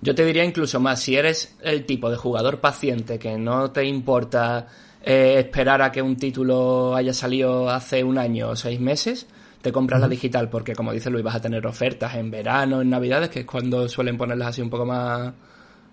[0.00, 3.84] Yo te diría incluso más, si eres el tipo de jugador paciente que no te
[3.84, 4.66] importa
[5.04, 9.28] eh, esperar a que un título haya salido hace un año o seis meses,
[9.62, 12.90] te compras la digital porque, como dice Luis, vas a tener ofertas en verano, en
[12.90, 15.32] navidades, que es cuando suelen ponerlas así un poco más,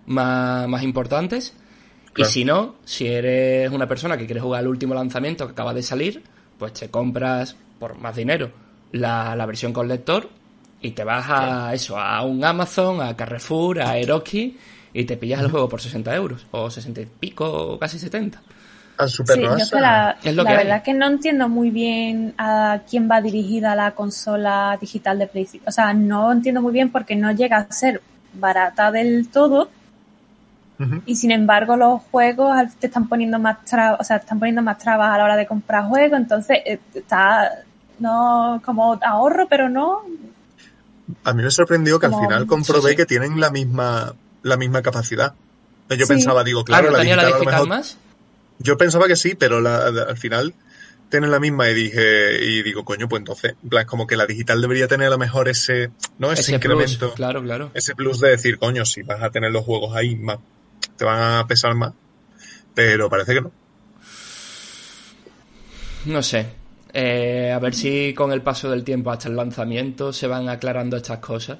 [0.06, 1.54] más, más importantes.
[2.12, 2.28] Claro.
[2.28, 5.72] Y si no, si eres una persona que quiere jugar al último lanzamiento que acaba
[5.72, 6.22] de salir,
[6.58, 8.50] pues te compras por más dinero
[8.92, 10.28] la, la versión con lector
[10.82, 14.58] y te vas a eso, a un Amazon, a Carrefour, a Eroski
[14.92, 18.42] y te pillas el juego por 60 euros, o 60 y pico, o casi 70.
[19.08, 20.62] Sí, que la, Es lo la que hay.
[20.64, 25.26] verdad es que no entiendo muy bien a quién va dirigida la consola digital de
[25.26, 25.68] PlayStation.
[25.68, 28.00] O sea, no entiendo muy bien porque no llega a ser
[28.34, 29.68] barata del todo
[31.04, 34.62] y sin embargo los juegos te están poniendo más trabas, o sea, te están poniendo
[34.62, 37.50] más trabas a la hora de comprar juegos, entonces eh, está
[37.98, 40.00] no como ahorro, pero no.
[41.24, 42.96] A mí me sorprendió que al final comprobé sí, sí.
[42.96, 45.34] que tienen la misma, la misma capacidad.
[45.90, 47.98] Yo pensaba, digo, claro, ah, ¿no la digital, la a lo mejor- más?
[48.60, 50.54] Yo pensaba que sí, pero la- al final
[51.08, 54.26] tienen la misma y dije, y digo, coño, pues entonces, en plan, como que la
[54.26, 56.30] digital debería tener a lo mejor ese, ¿no?
[56.30, 57.70] Ese, Ese plus, incremento, claro, claro.
[57.74, 60.38] ese plus de decir, coño, si vas a tener los juegos ahí más,
[60.96, 61.94] te van a pesar más.
[62.74, 63.50] Pero parece que no.
[66.04, 66.46] No sé.
[66.92, 70.96] Eh, a ver si con el paso del tiempo hasta el lanzamiento se van aclarando
[70.96, 71.58] estas cosas.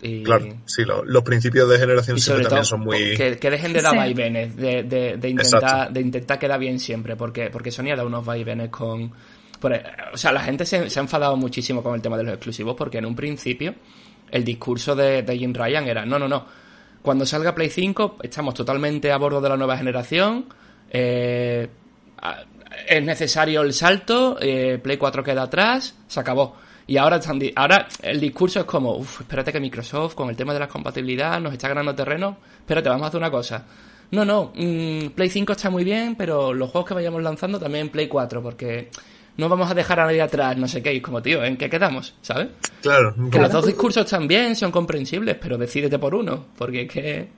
[0.00, 3.16] Y, Claro, sí, lo- los principios de generación y siempre sobre todo también son muy...
[3.16, 3.96] que, que dejen de dar Sí.
[3.98, 5.92] vaivenes, de, de, de intentar, Exacto.
[5.94, 9.10] de intentar quedar bien siempre, porque, porque Sony ha dado unos vaivenes con...
[9.60, 9.72] por-
[10.12, 12.76] o sea, la gente se, se ha enfadado muchísimo con el tema de los exclusivos,
[12.76, 13.74] porque en un principio
[14.30, 16.46] el discurso de, de Jim Ryan era, no, no, no,
[17.02, 20.46] cuando salga Play 5 estamos totalmente a bordo de la nueva generación,
[20.90, 21.68] eh,
[22.88, 26.56] es necesario el salto, eh, Play 4 queda atrás, se acabó.
[26.88, 30.36] Y ahora, están di- ahora el discurso es como, uff, espérate que Microsoft con el
[30.36, 33.64] tema de la compatibilidad nos está ganando terreno, espérate, vamos a hacer una cosa.
[34.10, 37.86] No, no, mm, Play 5 está muy bien, pero los juegos que vayamos lanzando también
[37.86, 38.88] en Play 4, porque
[39.36, 41.68] no vamos a dejar a nadie atrás, no sé qué, y como tío, ¿en qué
[41.68, 42.14] quedamos?
[42.22, 42.48] ¿Sabes?
[42.80, 46.90] Claro, Que los dos discursos están bien, son comprensibles, pero decídete por uno, porque es
[46.90, 47.28] que...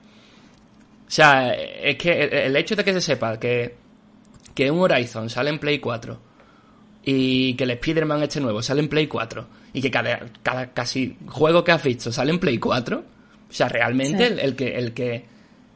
[1.07, 3.75] O sea, es que el, el hecho de que se sepa que,
[4.55, 6.30] que un Horizon sale en Play 4
[7.03, 11.17] y que el Spider-Man este nuevo sale en Play 4 y que cada, cada casi
[11.27, 12.97] juego que has visto sale en Play 4,
[13.49, 14.33] o sea, realmente Sí.
[14.33, 14.77] el, el que...
[14.77, 15.31] El que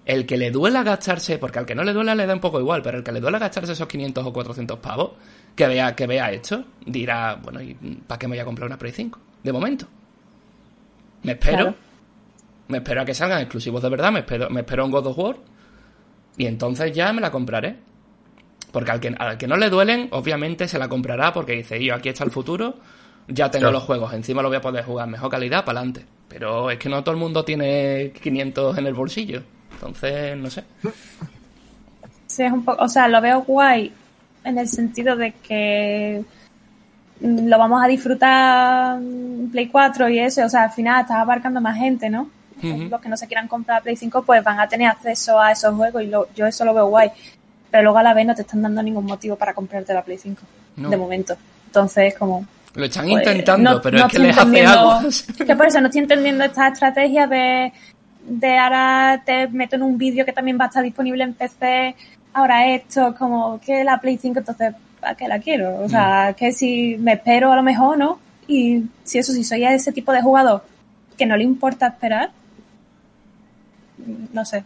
[0.06, 2.60] el que le duela gastarse, porque al que no le duela le da un poco
[2.60, 5.14] igual, pero el que le duela gastarse esos 500 o 400 pavos,
[5.56, 7.74] que vea, que vea esto, dirá, bueno, ¿y
[8.06, 9.20] para qué me voy a comprar una Play 5?
[9.42, 9.88] De momento.
[11.24, 11.58] Me espero.
[11.58, 11.76] Claro.
[12.68, 15.18] Me espero a que salgan exclusivos de verdad, me espero, me espero un God of
[15.18, 15.38] War.
[16.38, 17.76] Y entonces ya me la compraré.
[18.76, 21.96] Porque al que, al que no le duelen, obviamente se la comprará porque dice, yo
[21.96, 22.76] aquí está el futuro,
[23.30, 23.72] ya tengo Claro.
[23.78, 26.06] los juegos, encima lo voy a poder jugar mejor calidad, para adelante.
[26.28, 29.42] Pero es que no todo el mundo tiene 500 en el bolsillo.
[29.72, 30.66] Entonces, no sé.
[32.28, 33.94] Sí, es un poco, o sea, lo veo guay
[34.44, 36.22] en el sentido de que
[37.22, 39.00] mm, lo vamos a disfrutar
[39.54, 42.30] Play 4 y eso, o sea, al final está abarcando más gente, ¿no?
[42.62, 45.76] Los que no se quieran comprar Play 5 pues van a tener acceso a esos
[45.76, 47.10] juegos y lo- yo eso lo veo guay.
[47.76, 50.18] Pero luego a la vez no te están dando ningún motivo para comprarte la Play
[50.18, 50.42] 5,
[50.78, 50.90] No.
[50.90, 51.36] de momento.
[51.66, 52.46] Entonces, como...
[52.74, 55.26] Lo están pues, intentando, no- pero no es que les hace aguas.
[55.46, 57.74] Que por eso no estoy entendiendo esta estrategia de,
[58.30, 61.94] de ahora te meto en un vídeo que también va a estar disponible en PC,
[62.32, 65.80] ahora esto, como que la Play 5, entonces, ¿para qué la quiero?
[65.84, 66.36] O sea, Mm.
[66.36, 68.20] que si me espero a lo mejor, ¿no?
[68.48, 70.64] Y si eso, si soy ese tipo de jugador
[71.18, 72.30] que no le importa esperar,
[74.32, 74.64] no sé.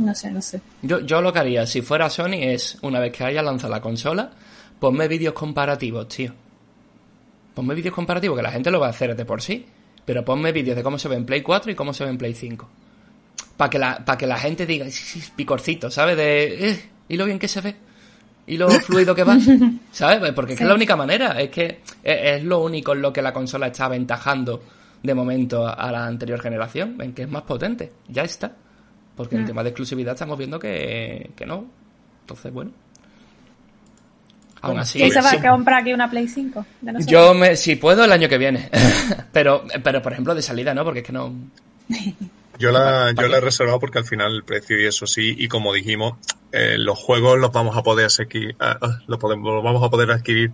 [0.00, 0.60] No sé, no sé.
[0.82, 3.80] Yo, yo lo que haría, si fuera Sony, es, una vez que haya lanzado la
[3.80, 4.30] consola,
[4.78, 6.32] ponme vídeos comparativos, tío.
[7.54, 9.66] Ponme vídeos comparativos, que la gente lo va a hacer de por sí.
[10.04, 12.18] Pero ponme vídeos de cómo se ve en Play 4 y cómo se ve en
[12.18, 12.68] Play 5.
[13.56, 14.86] Para que, la, pa' que la gente diga,
[15.36, 16.16] picorcito, ¿sabes?
[16.16, 17.76] De, eh, y lo bien que se ve.
[18.46, 19.36] Y lo fluido que va.
[19.92, 20.32] ¿Sabes?
[20.32, 21.40] Porque es que es la única manera.
[21.40, 24.62] Es que es, es lo único en lo que la consola está aventajando
[25.02, 26.96] de momento a, a la anterior generación.
[27.00, 27.92] En que es más potente.
[28.08, 28.56] Ya está.
[29.20, 29.46] Porque en Mm.
[29.48, 31.66] tema de exclusividad estamos viendo que, que no.
[32.22, 32.70] Entonces, bueno.
[34.62, 34.98] Aún así.
[34.98, 36.64] ¿Quién se va a comprar aquí una Play 5?
[36.80, 37.12] de nosotros?
[37.12, 38.70] Yo, me, si puedo, el año que viene.
[39.32, 40.84] pero, pero, por ejemplo, de salida, ¿no?
[40.84, 41.34] Porque es que no.
[42.58, 45.34] Yo la, ¿Pa yo la he reservado porque al final el precio y eso sí,
[45.36, 46.14] y como dijimos,
[46.50, 49.90] eh, los juegos los vamos a poder adquirir, ah, ah, los, podemos, los vamos a
[49.90, 50.52] poder adquirir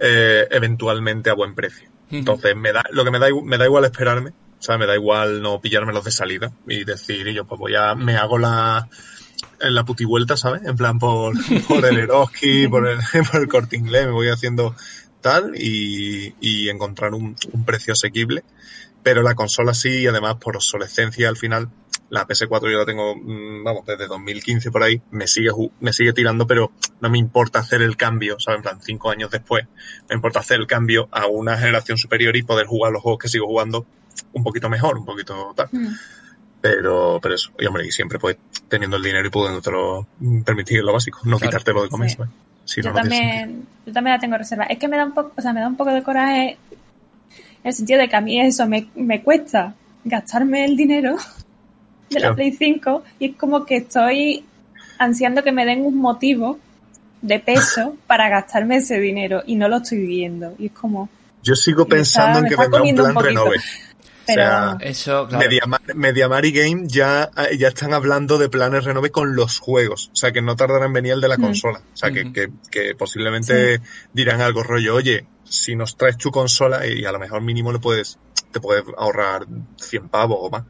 [0.00, 1.88] eh, eventualmente a buen precio.
[2.10, 4.32] Entonces, me da, lo que me da, me da igual esperarme,
[4.64, 7.94] sea, me da igual no pillármelos de salida y decir, y yo pues voy a,
[7.94, 8.88] me hago la,
[9.60, 10.62] la puti vuelta, ¿sabes?
[10.64, 11.34] En plan por,
[11.68, 12.98] por el Eroski, por el,
[13.30, 14.74] por el corte inglés, me voy haciendo
[15.20, 18.44] tal y, y encontrar un, un precio asequible.
[19.02, 21.68] Pero la consola sí, y además por obsolescencia al final,
[22.08, 25.50] la PS4 yo la tengo, mm, vamos, desde 2015 por ahí, me sigue,
[25.80, 28.58] me sigue tirando, pero no me importa hacer el cambio, ¿sabes?
[28.58, 29.66] En plan, cinco años después,
[30.08, 33.28] me importa hacer el cambio a una generación superior y poder jugar los juegos que
[33.28, 33.86] sigo jugando
[34.32, 35.68] un poquito mejor, un poquito tal.
[35.72, 35.88] Mm.
[36.60, 38.36] Pero, pero eso, y hombre, y siempre pues
[38.68, 41.50] teniendo el dinero y pudiéndotelo mm, permitir lo básico, no Claro.
[41.50, 42.16] quitártelo de comer, Sí.
[42.66, 44.64] Si yo no, también, yo también la tengo reserva.
[44.64, 47.36] Es que me da un poco, o sea, me da un poco de coraje en
[47.64, 51.16] el sentido de que a mí eso me, me cuesta gastarme el dinero
[52.10, 52.34] de la.
[52.34, 54.44] Play 5 y es como que estoy
[54.98, 56.58] ansiando que me den un motivo
[57.20, 60.54] de peso para gastarme ese dinero y no lo estoy viendo.
[60.58, 61.10] Y es como,
[61.42, 63.56] Yo sigo pensando está- en que vendrá un un plan renove.
[64.26, 65.44] Pero O sea, Eso, claro.
[65.44, 70.10] Mediamar, Mediamar y Game ya, eh, ya están hablando de planes renove con los juegos.
[70.12, 71.42] O sea, que no tardarán en venir el de la Mm.
[71.42, 71.78] consola.
[71.78, 73.80] O sea, que, que, que posiblemente
[74.12, 77.78] dirán algo rollo, oye, si nos traes tu consola y a lo mejor mínimo le
[77.78, 78.18] puedes,
[78.52, 79.46] te puedes ahorrar
[79.76, 80.64] 100 pavos o más.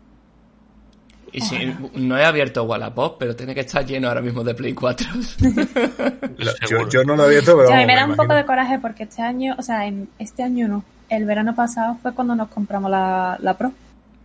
[1.32, 4.72] Y si no he abierto Wallapop, pero tiene que estar lleno ahora mismo de Play
[4.72, 5.08] 4.
[6.70, 7.74] yo, yo, no lo he abierto, pero.
[7.74, 10.44] a mí me da un poco de coraje porque este año, o sea, en este
[10.44, 10.84] año no.
[11.16, 13.72] El verano pasado fue cuando nos compramos la, la Pro.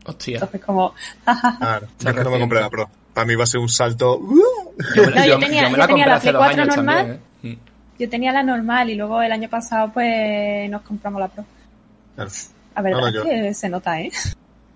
[0.06, 0.36] Hostia.
[0.36, 0.94] Entonces, como.
[1.60, 2.90] claro, yo que no me compré la Pro.
[3.14, 4.20] Para mí va a ser un salto.
[4.96, 6.98] Yo, me, no, yo, tenía, yo, me la, yo tenía la Play 4 normal.
[6.98, 7.60] También, ¿eh?
[7.98, 11.46] Yo tenía la normal y luego el año pasado, pues nos compramos la Pro.
[12.16, 12.32] Claro.
[12.76, 14.10] A ver, no, no, que se nota, ¿eh?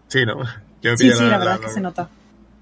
[0.07, 0.43] Sí, ¿no?
[0.81, 2.09] Yo sí, sí, la, la verdad es que se nota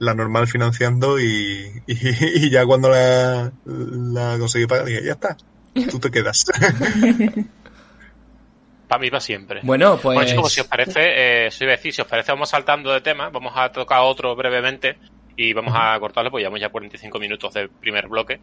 [0.01, 5.37] la normal financiando y, y, ya cuando la, la conseguí pagar dije, ya está,
[5.91, 6.43] tú te quedas.
[8.91, 9.61] para mí va siempre.
[9.63, 10.15] Bueno, pues...
[10.15, 11.65] Bueno, chicos, si os parece, eh, si
[12.01, 14.97] os parece, vamos saltando de tema, vamos a tocar otro brevemente
[15.37, 18.41] y vamos a cortarlo, pues llevamos ya 45 minutos del primer bloque.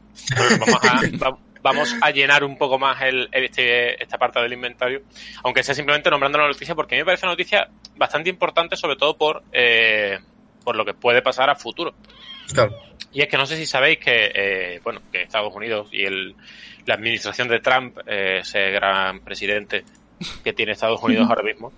[0.59, 5.03] vamos, a, vamos a llenar un poco más el, este, esta parte del inventario,
[5.45, 8.75] aunque sea simplemente nombrando la noticia, porque a mí me parece una noticia bastante importante,
[8.75, 9.43] sobre todo por...
[9.53, 10.19] Eh,
[10.65, 11.95] por lo que puede pasar a futuro.
[13.11, 16.35] Y es que no sé si sabéis que, eh, bueno, que Estados Unidos y el,
[16.85, 19.85] la administración de Trump, eh, ese gran presidente
[20.45, 21.73] que tiene Estados Unidos ahora mismo,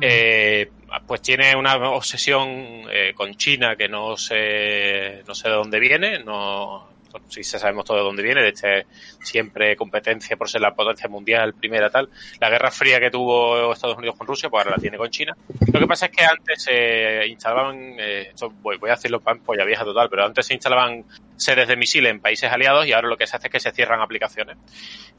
[0.00, 0.70] eh,
[1.06, 2.48] pues tiene una obsesión
[2.90, 6.88] eh, con China que no sé, no sé de dónde viene, no,
[7.28, 8.86] sí sabemos todo de dónde viene, de este
[9.22, 12.08] siempre competencia por ser la potencia mundial, primera tal.
[12.38, 15.36] La guerra fría que tuvo Estados Unidos con Rusia, pues ahora la tiene con China.
[15.72, 18.32] Lo que pasa es que antes se instalaban, eh,
[18.62, 21.04] voy, voy, a decirlo pan polla vieja total, pero antes se instalaban
[21.40, 23.72] sedes de misiles en países aliados y ahora lo que se hace es que se
[23.72, 24.56] cierran aplicaciones.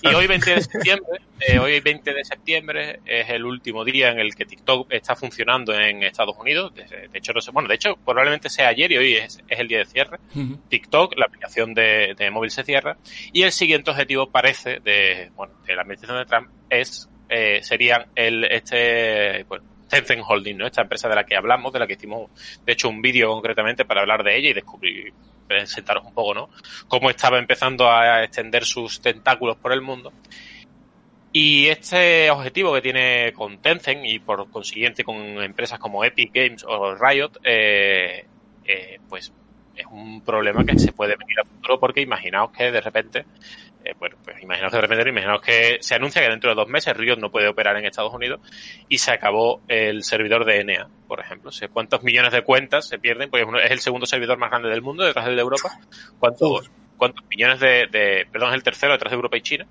[0.02, 4.20] Y hoy 20 de septiembre, eh, hoy 20 de septiembre es el último día en
[4.20, 6.74] el que TikTok está funcionando en Estados Unidos.
[6.76, 9.80] De, hecho, no sé, bueno, de hecho probablemente sea ayer y hoy es, el día
[9.80, 10.18] de cierre.
[10.70, 12.98] TikTok, la aplicación de, de, móvil se cierra
[13.34, 18.08] y el siguiente objetivo parece de, bueno, de la administración de Trump es eh, serían
[18.14, 20.68] el este bueno, Tencent Holding, ¿no?
[20.68, 22.30] Esta empresa de la que hablamos, de la que hicimos,
[22.66, 25.14] de hecho, un vídeo concretamente para hablar de ella y descubrir
[25.52, 26.50] presentaros un poco, ¿no?
[26.88, 30.14] Cómo estaba empezando a extender sus tentáculos por el mundo.
[31.34, 36.66] Y este objetivo que tiene con Tencent y por consiguiente con empresas como Epic Games
[36.68, 38.26] o Riot, eh,
[38.66, 39.32] eh, pues
[39.76, 43.26] es un problema que se puede venir a futuro porque imaginaos que de repente
[43.84, 46.68] eh, bueno, pues imaginaos que de repente, imaginaos que se anuncia que dentro de dos
[46.68, 48.40] meses Riot no puede operar en Estados Unidos
[48.88, 51.52] y se acabó el servidor de ENEA, por ejemplo.
[51.74, 53.30] ¿Cuántos millones de cuentas se pierden?
[53.30, 55.72] Porque es el segundo servidor más grande del mundo, detrás del de Europa.
[56.20, 59.66] ¿Cuántos, cuántos millones de, perdón, es el tercero detrás de Europa y China?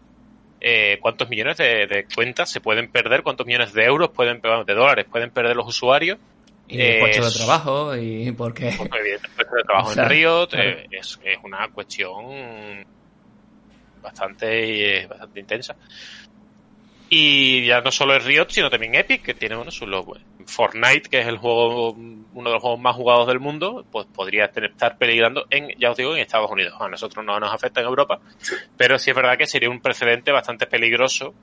[0.60, 5.06] Eh, cuántos millones de, cuentas se pueden perder, cuántos millones de euros pueden, de dólares
[5.08, 6.18] pueden perder los usuarios.
[6.70, 8.74] Y el puesto de trabajo, y porque...
[8.76, 12.86] Porque evidentemente el de trabajo en Riot eh, es, es una cuestión
[14.00, 15.76] bastante, bastante intensa.
[17.12, 20.06] Y ya no solo es Riot, sino también Epic, que tiene uno solo
[20.46, 24.44] Fortnite, que es el juego, uno de los juegos más jugados del mundo, pues podría
[24.44, 26.74] estar peligrando en, ya os digo, en Estados Unidos.
[26.80, 28.20] A nosotros no nos afecta en Europa,
[28.76, 31.34] pero sí es verdad que sería un precedente bastante peligroso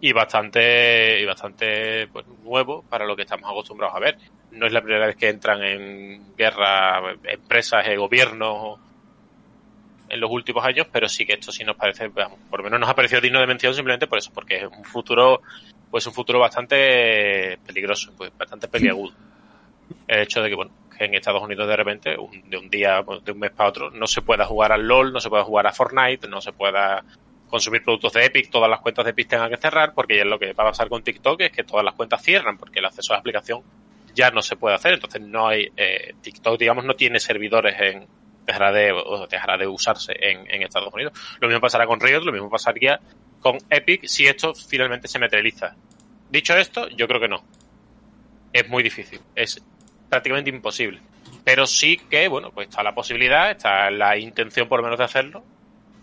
[0.00, 4.16] y bastante, y bastante pues, nuevo para lo que estamos acostumbrados a ver.
[4.52, 8.78] No es la primera vez que entran en guerra empresas, y gobiernos
[10.08, 12.88] en los últimos años, pero sí que esto sí nos parece, por lo menos nos
[12.88, 15.40] ha parecido digno de mención simplemente por eso, porque es un futuro,
[15.90, 19.12] pues un futuro bastante peligroso, pues bastante peliagudo.
[20.08, 23.32] El hecho de que, bueno, que en Estados Unidos de repente, de un día, de
[23.32, 25.72] un mes para otro, no se pueda jugar al LOL, no se pueda jugar a
[25.72, 27.04] Fortnite, no se pueda
[27.50, 30.28] consumir productos de Epic, todas las cuentas de Epic tengan que cerrar, porque ya es
[30.28, 32.86] lo que va a pasar con TikTok, es que todas las cuentas cierran, porque el
[32.86, 33.62] acceso a la aplicación
[34.14, 38.06] ya no se puede hacer, entonces no hay, eh, TikTok digamos no tiene servidores en,
[38.46, 38.94] dejará de,
[39.30, 41.12] dejará de usarse en, Estados Unidos.
[41.40, 43.00] Lo mismo pasará con Riot, lo mismo pasaría
[43.40, 45.74] con Epic si esto finalmente se materializa.
[46.30, 47.42] Dicho esto, yo creo que no.
[48.52, 49.62] Es muy difícil, es
[50.08, 51.00] prácticamente imposible.
[51.44, 55.04] Pero sí que, bueno, pues está la posibilidad, está la intención por lo menos de
[55.04, 55.44] hacerlo,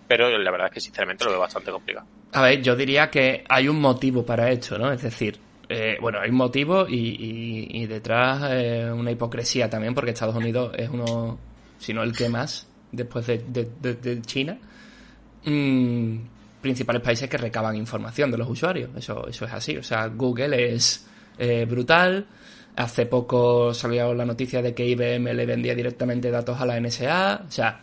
[0.07, 2.07] pero la verdad es que sinceramente lo veo bastante complicado.
[2.33, 4.91] A ver, yo diría que hay un motivo para esto, ¿no?
[4.91, 5.37] Es decir,
[5.69, 10.71] eh, bueno, hay un motivo y, y, detrás eh, una hipocresía también, porque Estados Unidos
[10.77, 11.37] es uno
[11.77, 14.57] sino el que más, después de, China,
[15.45, 16.17] mm,
[16.61, 18.89] principales países que recaban información de los usuarios.
[18.97, 19.77] Eso, eso es así.
[19.77, 22.25] O sea, Google es eh, brutal.
[22.75, 27.45] Hace poco salió la noticia de que IBM le vendía directamente datos a la NSA.
[27.47, 27.81] O sea,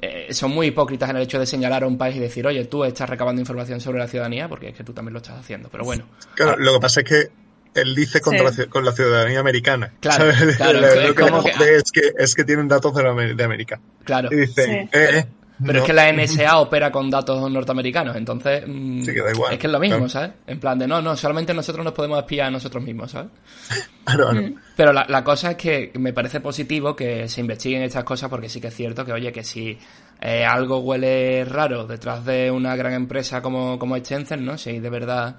[0.00, 2.64] eh, son muy hipócritas en el hecho de señalar a un país y decir, oye,
[2.66, 5.68] tú estás recabando información sobre la ciudadanía, porque es que tú también lo estás haciendo.
[5.68, 6.06] Pero bueno.
[6.34, 7.28] Claro, lo que pasa es que
[7.74, 9.92] él dice contra la, con la ciudadanía americana.
[10.00, 13.80] Claro, claro lo, que, es, que, es que tienen datos de, América.
[14.04, 14.28] Claro.
[14.32, 15.26] Y dicen, eh, eh,
[15.64, 19.52] Pero es que la NSA opera con datos norteamericanos, entonces mm, Sí, que da igual,
[19.52, 20.08] es que es lo mismo, claro.
[20.08, 20.30] ¿sabes?
[20.46, 23.30] En plan de no, no, solamente nosotros nos podemos espiar a nosotros mismos, ¿sabes?
[24.08, 24.48] Claro, claro.
[24.74, 28.48] Pero la, la cosa es que me parece positivo que se investiguen estas cosas porque
[28.48, 29.78] sí que es cierto que, oye, que si
[30.20, 34.56] eh, algo huele raro detrás de una gran empresa como, como Tencent, ¿no?
[34.56, 35.36] Si de verdad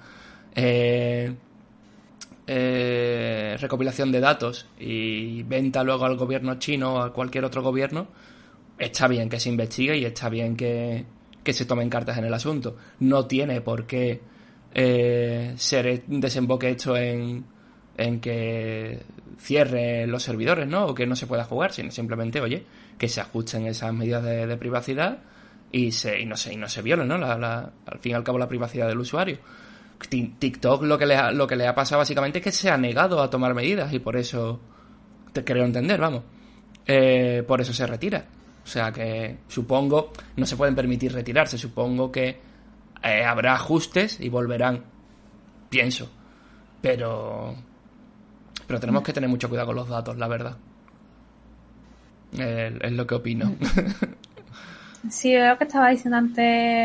[0.54, 1.34] eh,
[2.46, 8.08] eh, recopilación de datos y venta luego al gobierno chino o a cualquier otro gobierno,
[8.80, 11.04] está bien que se investigue y está bien que,
[11.44, 12.76] que se tomen cartas en el asunto.
[13.00, 14.20] No tiene por qué
[14.74, 17.44] eh, ser desemboque hecho en,
[17.96, 19.00] en que
[19.38, 20.86] cierre los servidores, ¿no?
[20.86, 22.64] O que no se pueda jugar, sino simplemente, oye,
[22.98, 25.18] que se ajusten esas medidas de, privacidad
[25.72, 27.16] y, se, y no se, y no se violen, ¿no?
[27.18, 29.38] La, la- al fin y al cabo la privacidad del usuario.
[30.08, 32.70] Ti- TikTok lo que le ha, lo que le ha pasado básicamente es que se
[32.70, 34.60] ha negado a tomar medidas y por eso
[35.32, 36.22] te creo entender, vamos.
[36.86, 38.24] Eh, por eso se retira.
[38.70, 42.38] O sea que supongo, no se pueden permitir retirarse, supongo que
[43.02, 44.84] eh, habrá ajustes y volverán.
[45.68, 46.08] Pienso.
[46.80, 47.56] Pero.
[48.68, 50.56] Pero tenemos que tener mucho cuidado con los datos, la verdad.
[52.38, 53.56] Eh, es lo que opino.
[55.10, 56.36] Sí, es lo que estaba diciendo antes,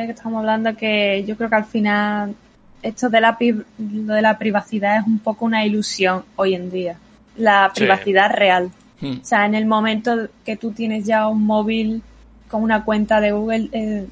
[0.08, 2.34] que estábamos hablando, que yo creo que al final
[2.82, 6.72] esto de la, pi- lo de la privacidad es un poco una ilusión hoy en
[6.72, 6.98] día.
[7.38, 7.82] La Sí.
[7.82, 8.72] privacidad real.
[9.06, 9.20] Hmm.
[9.22, 12.02] O sea, en el momento que tú tienes ya un móvil
[12.50, 14.08] con una cuenta de Google, eh,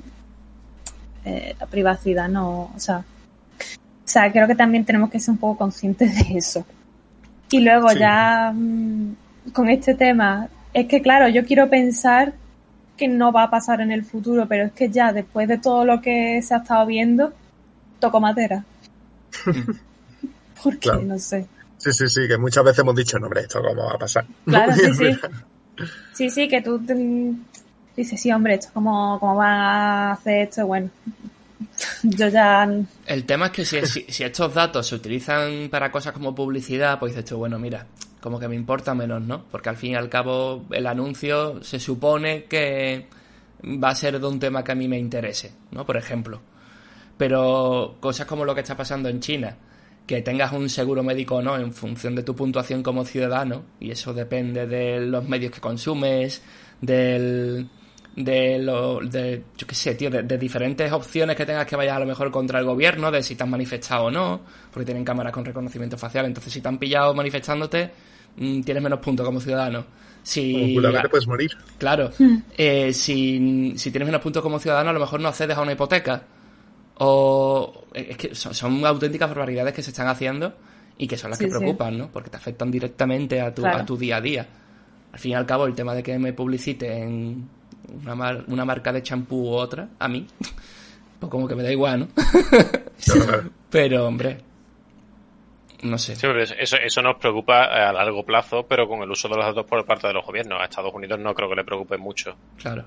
[1.26, 3.04] eh, la privacidad no, o sea, o
[4.14, 6.66] sea, creo que también tenemos que ser un poco conscientes de eso.
[7.50, 8.00] Y luego Sí.
[8.00, 9.16] ya mm,
[9.54, 12.34] con este tema, es que claro, yo quiero pensar
[12.98, 15.86] que no va a pasar en el futuro, pero es que ya después de todo
[15.86, 17.34] lo que se ha estado viendo,
[18.00, 18.64] toco madera.
[20.64, 21.02] Porque Claro.
[21.02, 21.46] no sé.
[21.84, 24.26] Sí, sí, sí, que muchas veces hemos dicho, no, hombre, esto cómo va a pasar.
[24.46, 25.20] Claro, sí, sí.
[26.14, 27.34] Sí, sí, que tú te-
[27.96, 30.90] dices, sí, hombre, esto cómo, cómo van a hacer esto, bueno.
[32.04, 32.70] Yo ya
[33.06, 37.00] El tema es que si, si, si estos datos se utilizan para cosas como publicidad,
[37.00, 37.86] pues dices tú, bueno, mira,
[38.22, 39.44] como que me importa menos, ¿no?
[39.52, 43.08] Porque al fin y al cabo el anuncio se supone que
[43.64, 45.86] va a ser de un tema que a mí me interese, ¿no?
[45.86, 46.40] Por ejemplo.
[47.18, 49.56] Pero cosas como lo que está pasando en China,
[50.08, 53.91] que tengas un seguro médico o no en función de tu puntuación como ciudadano, y
[53.91, 56.41] eso depende de los medios que consumes,
[56.82, 57.68] del
[58.16, 61.97] de lo de yo qué sé tío de, de diferentes opciones que tengas que vayas
[61.97, 64.41] a lo mejor contra el gobierno de si te has manifestado o no
[64.72, 67.89] porque tienen cámaras con reconocimiento facial entonces si te han pillado manifestándote
[68.38, 69.84] mm, tienes menos puntos como ciudadano
[70.24, 71.51] si te puedes morir.
[71.78, 72.10] Claro.
[72.58, 75.74] Eh, si, si tienes menos puntos como ciudadano, a lo mejor no accedes a una
[75.74, 76.24] hipoteca.
[77.00, 77.86] O.
[77.94, 80.54] Es que son, son auténticas barbaridades que se están haciendo
[80.98, 81.58] y que son las Sí, que sí.
[81.58, 82.08] preocupan, ¿no?
[82.12, 83.80] Porque te afectan directamente a tu, Claro.
[83.80, 84.48] a tu día a día.
[85.12, 87.48] Al fin y al cabo, el tema de que me publicite en
[88.04, 90.26] una, mar- una marca de champú u otra, a mí,
[91.20, 92.08] pues como que me da igual, ¿no?
[93.70, 94.38] Pero, hombre.
[95.84, 96.16] No sé.
[96.16, 99.44] Sí, pero eso, eso nos preocupa a largo plazo, pero con el uso de los
[99.46, 100.62] datos por parte de los gobiernos.
[100.62, 102.36] A Estados Unidos no creo que le preocupe mucho.
[102.58, 102.86] Claro.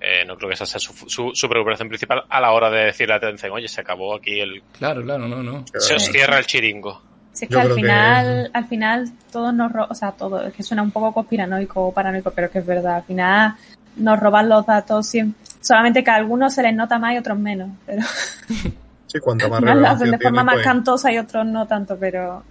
[0.00, 2.86] Eh, no creo que esa sea su, su, su preocupación principal a la hora de
[2.86, 4.62] decirle a Tencent, oye, se acabó aquí el...
[4.78, 5.64] Claro, claro, no, no.
[5.78, 7.02] Se os cierra el chiringo.
[7.32, 10.46] Si es Yo que al que- final, al final todos nos ro- o sea, todo,
[10.46, 13.54] es que suena un poco conspiranoico o paranoico, pero que es verdad, al final
[13.96, 17.38] nos roban los datos siempre, solamente que a algunos se les nota más y otros
[17.38, 18.02] menos, pero
[19.06, 21.96] Sí, cuanto más lo hacen de forma tiene, más pues- cantosa y otros no tanto,
[21.98, 22.42] pero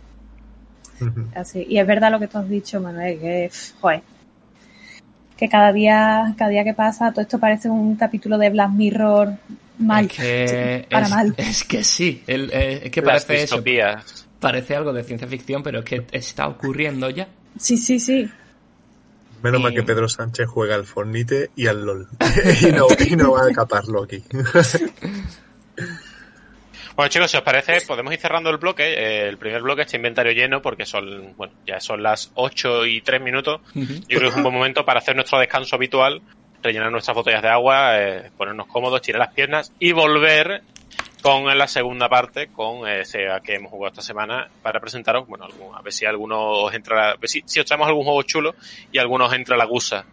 [1.35, 1.65] así.
[1.67, 4.01] Y es verdad lo que tú has dicho, Manuel, que joder,
[5.39, 9.33] que cada día, cada día que pasa, todo esto parece un capítulo de Black Mirror
[9.79, 11.33] mal, Es que, para es, mal.
[11.37, 12.21] es que sí.
[12.27, 13.55] el- eh, es que Las parece eso.
[13.55, 14.27] distopías.
[14.39, 17.27] Parece algo de ciencia ficción, pero es que está ocurriendo ya.
[17.57, 18.29] Sí, sí, sí.
[19.41, 22.07] Menos mal que Pedro Sánchez juega al Fornite y al LOL.
[22.61, 24.21] y, no, y no va a caparlo aquí.
[26.99, 28.83] Bueno, chicos, si os parece, podemos ir cerrando el bloque.
[28.83, 32.99] Eh, el primer bloque está inventario lleno porque son, bueno, ya son las 8 y
[32.99, 33.61] 3 minutos.
[33.73, 36.21] Yo creo que es un buen momento para hacer nuestro descanso habitual,
[36.61, 40.61] rellenar nuestras botellas de agua, eh, ponernos cómodos, tirar las piernas y volver
[41.21, 45.25] con la segunda parte, con eh, ese a que hemos jugado esta semana, para presentaros,
[45.25, 48.23] bueno, a ver si alguno os entra, a ver si, si os traemos algún juego
[48.23, 48.55] chulo
[48.91, 50.03] y alguno os entra la gusa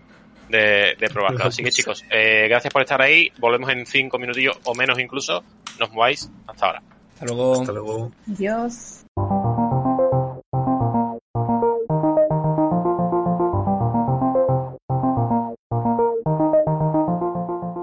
[0.49, 1.45] de, de probarlo.
[1.47, 5.43] Así que chicos, eh, gracias por estar ahí, volvemos en 5 minutillos o menos incluso,
[5.79, 6.83] nos mováis, hasta ahora.
[7.15, 7.61] Hasta luego.
[7.61, 8.13] Hasta luego.
[8.27, 9.07] Dios.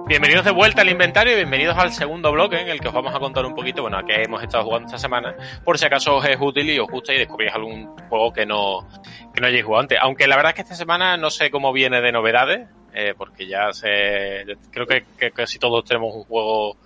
[0.08, 3.16] Bienvenidos de vuelta al inventario y bienvenidos al segundo bloque en el que os vamos
[3.16, 5.36] a contar un poquito, bueno, a qué hemos estado jugando esta semana,
[5.66, 8.88] por si acaso os es útil y os gusta y descubrís algún juego que no,
[9.34, 9.98] que no hayáis jugado antes.
[10.00, 13.48] Aunque la verdad es que esta semana no sé cómo viene de novedades, eh, porque
[13.48, 16.78] ya se, creo que, que casi todos tenemos un juego,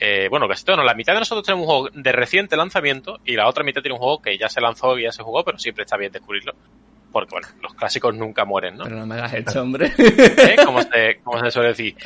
[0.00, 3.20] eh, bueno, casi todos, no, la mitad de nosotros tenemos un juego de reciente lanzamiento
[3.24, 5.44] y la otra mitad tiene un juego que ya se lanzó y ya se jugó,
[5.44, 6.54] pero siempre está bien descubrirlo.
[7.12, 8.84] Porque, bueno, los clásicos nunca mueren, ¿no?
[8.84, 9.92] Pero no me hagas esto, hombre.
[9.98, 10.56] ¿Eh?
[10.64, 11.96] Como, se, como se suele decir.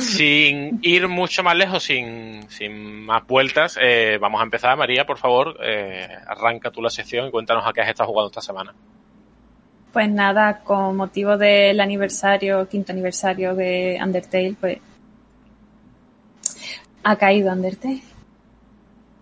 [0.00, 4.76] Sin ir mucho más lejos, sin, sin más vueltas, eh, vamos a empezar.
[4.76, 8.28] María, por favor, eh, arranca tú la sección y cuéntanos a qué has estado jugando
[8.28, 8.74] esta semana.
[9.94, 14.78] Pues nada, con motivo del aniversario, quinto aniversario de Undertale, pues
[17.04, 18.02] ha caído Undertale.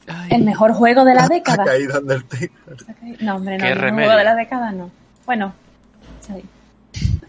[0.06, 1.62] Ay, El mejor juego de la década.
[1.62, 2.50] Ha caído Undertale.
[3.20, 4.90] No, hombre, no, el mejor juego de la década no.
[5.26, 5.52] Bueno,
[6.30, 6.44] ahí.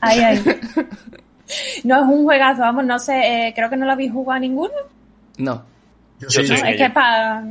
[0.02, 0.44] Ahí, ahí.
[1.84, 4.40] No es un juegazo, vamos, no sé, eh, creo que no lo habéis jugado a
[4.40, 4.74] ninguno.
[5.38, 5.64] No.
[6.20, 6.48] Yo sí, sí.
[6.50, 7.42] yo es que es para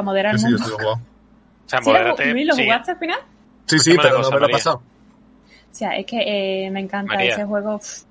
[0.00, 0.64] moderar sí, el mundo.
[0.64, 0.94] sí lo he jugado.
[0.94, 2.62] O sea, ¿Sí lo, modérate, Luis, ¿lo sí.
[2.62, 3.18] jugaste al final?
[3.66, 4.76] Sí, sí, pero no me lo he pasado.
[4.76, 6.18] O sea, es que
[6.66, 7.32] eh, me encanta María.
[7.32, 7.78] ese juego.
[7.78, 8.04] Pff.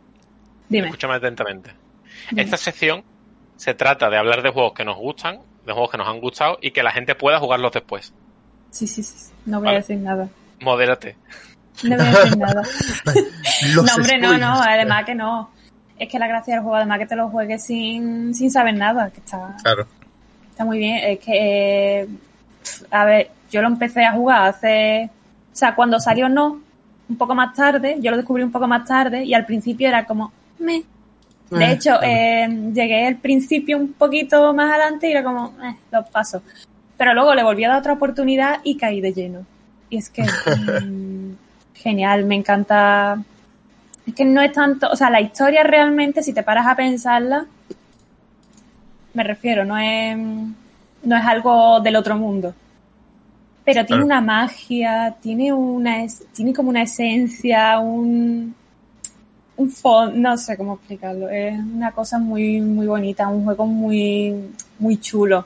[0.67, 0.87] Dime.
[0.87, 1.71] Escúchame atentamente.
[2.29, 2.41] Dime.
[2.41, 3.01] Esta sección
[3.57, 6.57] se trata de hablar de juegos que nos gustan, de juegos que nos han gustado
[6.61, 8.13] y que la gente pueda jugarlos después.
[8.71, 9.31] Sí, sí, sí.
[9.45, 9.77] No voy Vale.
[9.77, 10.27] a decir nada.
[10.61, 11.15] Modérate.
[11.83, 12.61] No voy a decir nada.
[13.73, 15.49] No, hombre, no, no, además que no.
[15.97, 19.09] Es que la gracia del juego, además que te lo juegues sin, sin saber nada,
[19.11, 19.87] que está, Claro.
[20.49, 20.97] está muy bien.
[20.97, 22.07] Es que, eh,
[22.91, 25.09] a ver, yo lo empecé a jugar hace,
[25.53, 26.59] o sea, cuando salió no,
[27.07, 30.05] un poco más tarde, yo lo descubrí un poco más tarde y al principio era
[30.05, 30.83] como, me.
[31.49, 35.75] De Eh, hecho, eh, llegué al principio un poquito más adelante y era como, eh,
[35.91, 36.41] lo paso.
[36.97, 39.45] Pero luego le volví a dar otra oportunidad y caí de lleno.
[39.89, 40.23] Y es que,
[40.85, 41.35] mm,
[41.75, 43.17] genial, me encanta.
[44.07, 47.45] Es que no es tanto, o sea, la historia realmente, si te paras a pensarla,
[49.13, 52.53] me refiero, no es, no es algo del otro mundo.
[53.63, 54.05] Pero tiene Claro.
[54.05, 58.53] una magia, tiene una, tiene como una esencia, un,
[59.57, 61.29] un fondo, no sé cómo explicarlo.
[61.29, 65.45] Es una cosa muy, muy bonita, un juego muy, muy chulo.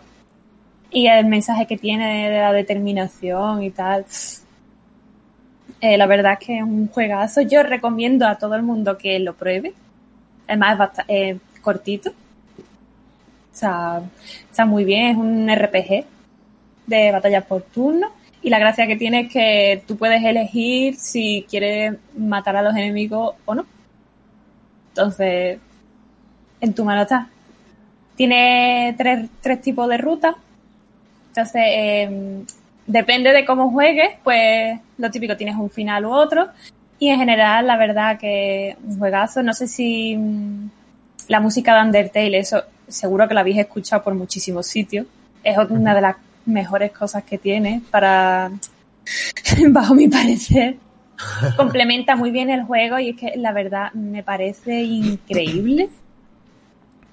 [0.91, 4.05] Y el mensaje que tiene de la determinación y tal.
[5.81, 7.41] Eh, la verdad es que es un juegazo.
[7.41, 9.73] Yo recomiendo a todo el mundo que lo pruebe.
[10.47, 12.09] Además es bastante cortito.
[12.09, 14.01] O sea,
[14.49, 15.11] está muy bien.
[15.11, 16.05] Es un RPG
[16.87, 18.07] de batallas por turno.
[18.41, 22.75] Y la gracia que tiene es que tú puedes elegir si quieres matar a los
[22.75, 23.65] enemigos o no.
[24.99, 25.59] Entonces,
[26.59, 27.29] en tu mano está.
[28.17, 30.35] Tiene tres, tres tipos de rutas.
[31.29, 32.43] Entonces, eh,
[32.85, 36.49] depende de cómo juegues, pues lo típico tienes un final u otro.
[36.99, 39.41] Y en general, la verdad que un juegazo.
[39.41, 40.69] No sé si mm,
[41.29, 45.07] la música de Undertale, eso seguro que la habéis escuchado por muchísimos sitios.
[45.45, 48.51] Es una de las mejores cosas que tiene para,
[49.69, 50.75] bajo mi parecer.
[51.57, 55.89] Complementa muy bien el juego y es que la verdad me parece increíble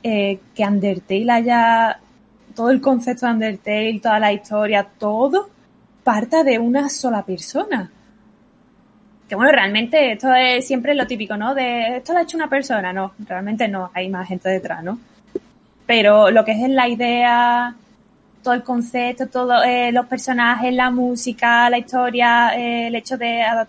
[0.03, 1.99] eh, que Undertale haya
[2.55, 5.51] todo el concepto de Undertale, toda la historia, todo
[6.05, 7.91] parta de una sola persona.
[9.29, 11.53] Que bueno, realmente esto es siempre lo típico, ¿no?
[11.55, 15.01] De esto lo ha hecho una persona, no, realmente no, hay más gente detrás, ¿no?
[15.85, 17.75] Pero lo que es la idea,
[18.43, 23.67] todo el concepto, todos los personajes, la música, la historia, eh, el hecho de adap-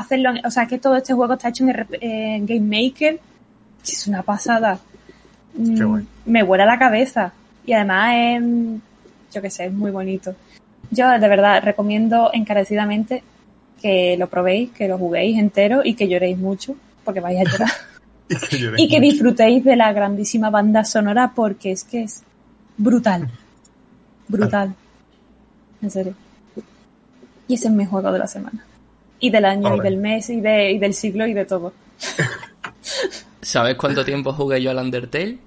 [0.00, 3.18] hacerlo, o sea, que todo este juego está hecho en, en Game Maker,
[3.82, 4.78] es una pasada.
[5.54, 6.06] Qué Mm.
[6.26, 7.32] Me vuela la cabeza.
[7.66, 8.42] Y además es,
[9.32, 10.34] yo qué sé, es muy bonito.
[10.90, 13.22] Yo de verdad recomiendo encarecidamente
[13.80, 16.74] que lo probéis, que lo juguéis entero y que lloréis mucho,
[17.04, 17.70] porque vais a llorar.
[18.76, 22.22] Y que y disfrutéis de la grandísima banda sonora porque es que es
[22.76, 23.28] brutal.
[24.28, 24.72] Brutal.
[25.82, 26.14] En serio.
[27.48, 28.64] Y ese es mi juego de la semana.
[29.20, 31.72] Y del año, y del mes, y, de, y del siglo, y de todo.
[33.42, 35.38] ¿Sabes cuánto tiempo jugué yo al Undertale?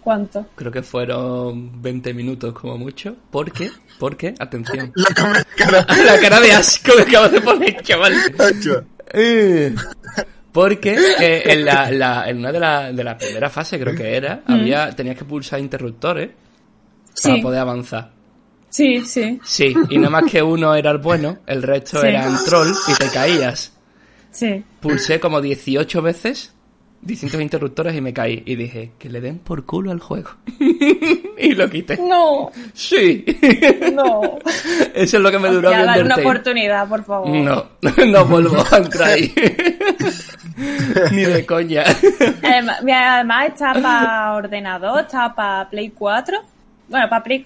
[0.00, 0.46] ¿Cuánto?
[0.54, 3.16] Creo que fueron 20 minutos como mucho.
[3.30, 3.70] ¿Por qué?
[3.98, 4.92] Porque, atención.
[4.94, 8.12] La cara, La cara de asco que acabo de poner, chaval.
[9.12, 9.74] Eh,
[10.52, 14.16] Porque eh, en, la, la- en una de las de la primera fase creo que
[14.16, 16.30] era, había tenías que pulsar interruptores
[17.22, 18.10] para Sí, poder avanzar.
[18.74, 22.08] Sí, sí, Sí, y no más que uno era el bueno, el resto Sí.
[22.08, 23.72] eran troll y te caías.
[24.30, 24.64] sí.
[24.80, 26.50] Pulsé como 18 veces
[27.00, 28.42] distintos interruptores y me caí.
[28.46, 30.30] Y dije, que le den por culo al juego.
[31.38, 31.98] y lo quité.
[31.98, 33.24] No, Sí.
[33.92, 34.20] no.
[34.94, 37.28] Eso es lo que me duró Ya, dale una oportunidad, por favor.
[37.28, 37.66] No,
[38.06, 39.32] no vuelvo a entrar ahí.
[41.12, 41.84] Ni de coña.
[42.42, 46.38] Además, además está para ordenador, está para Play 4.
[46.88, 47.44] Bueno, para Play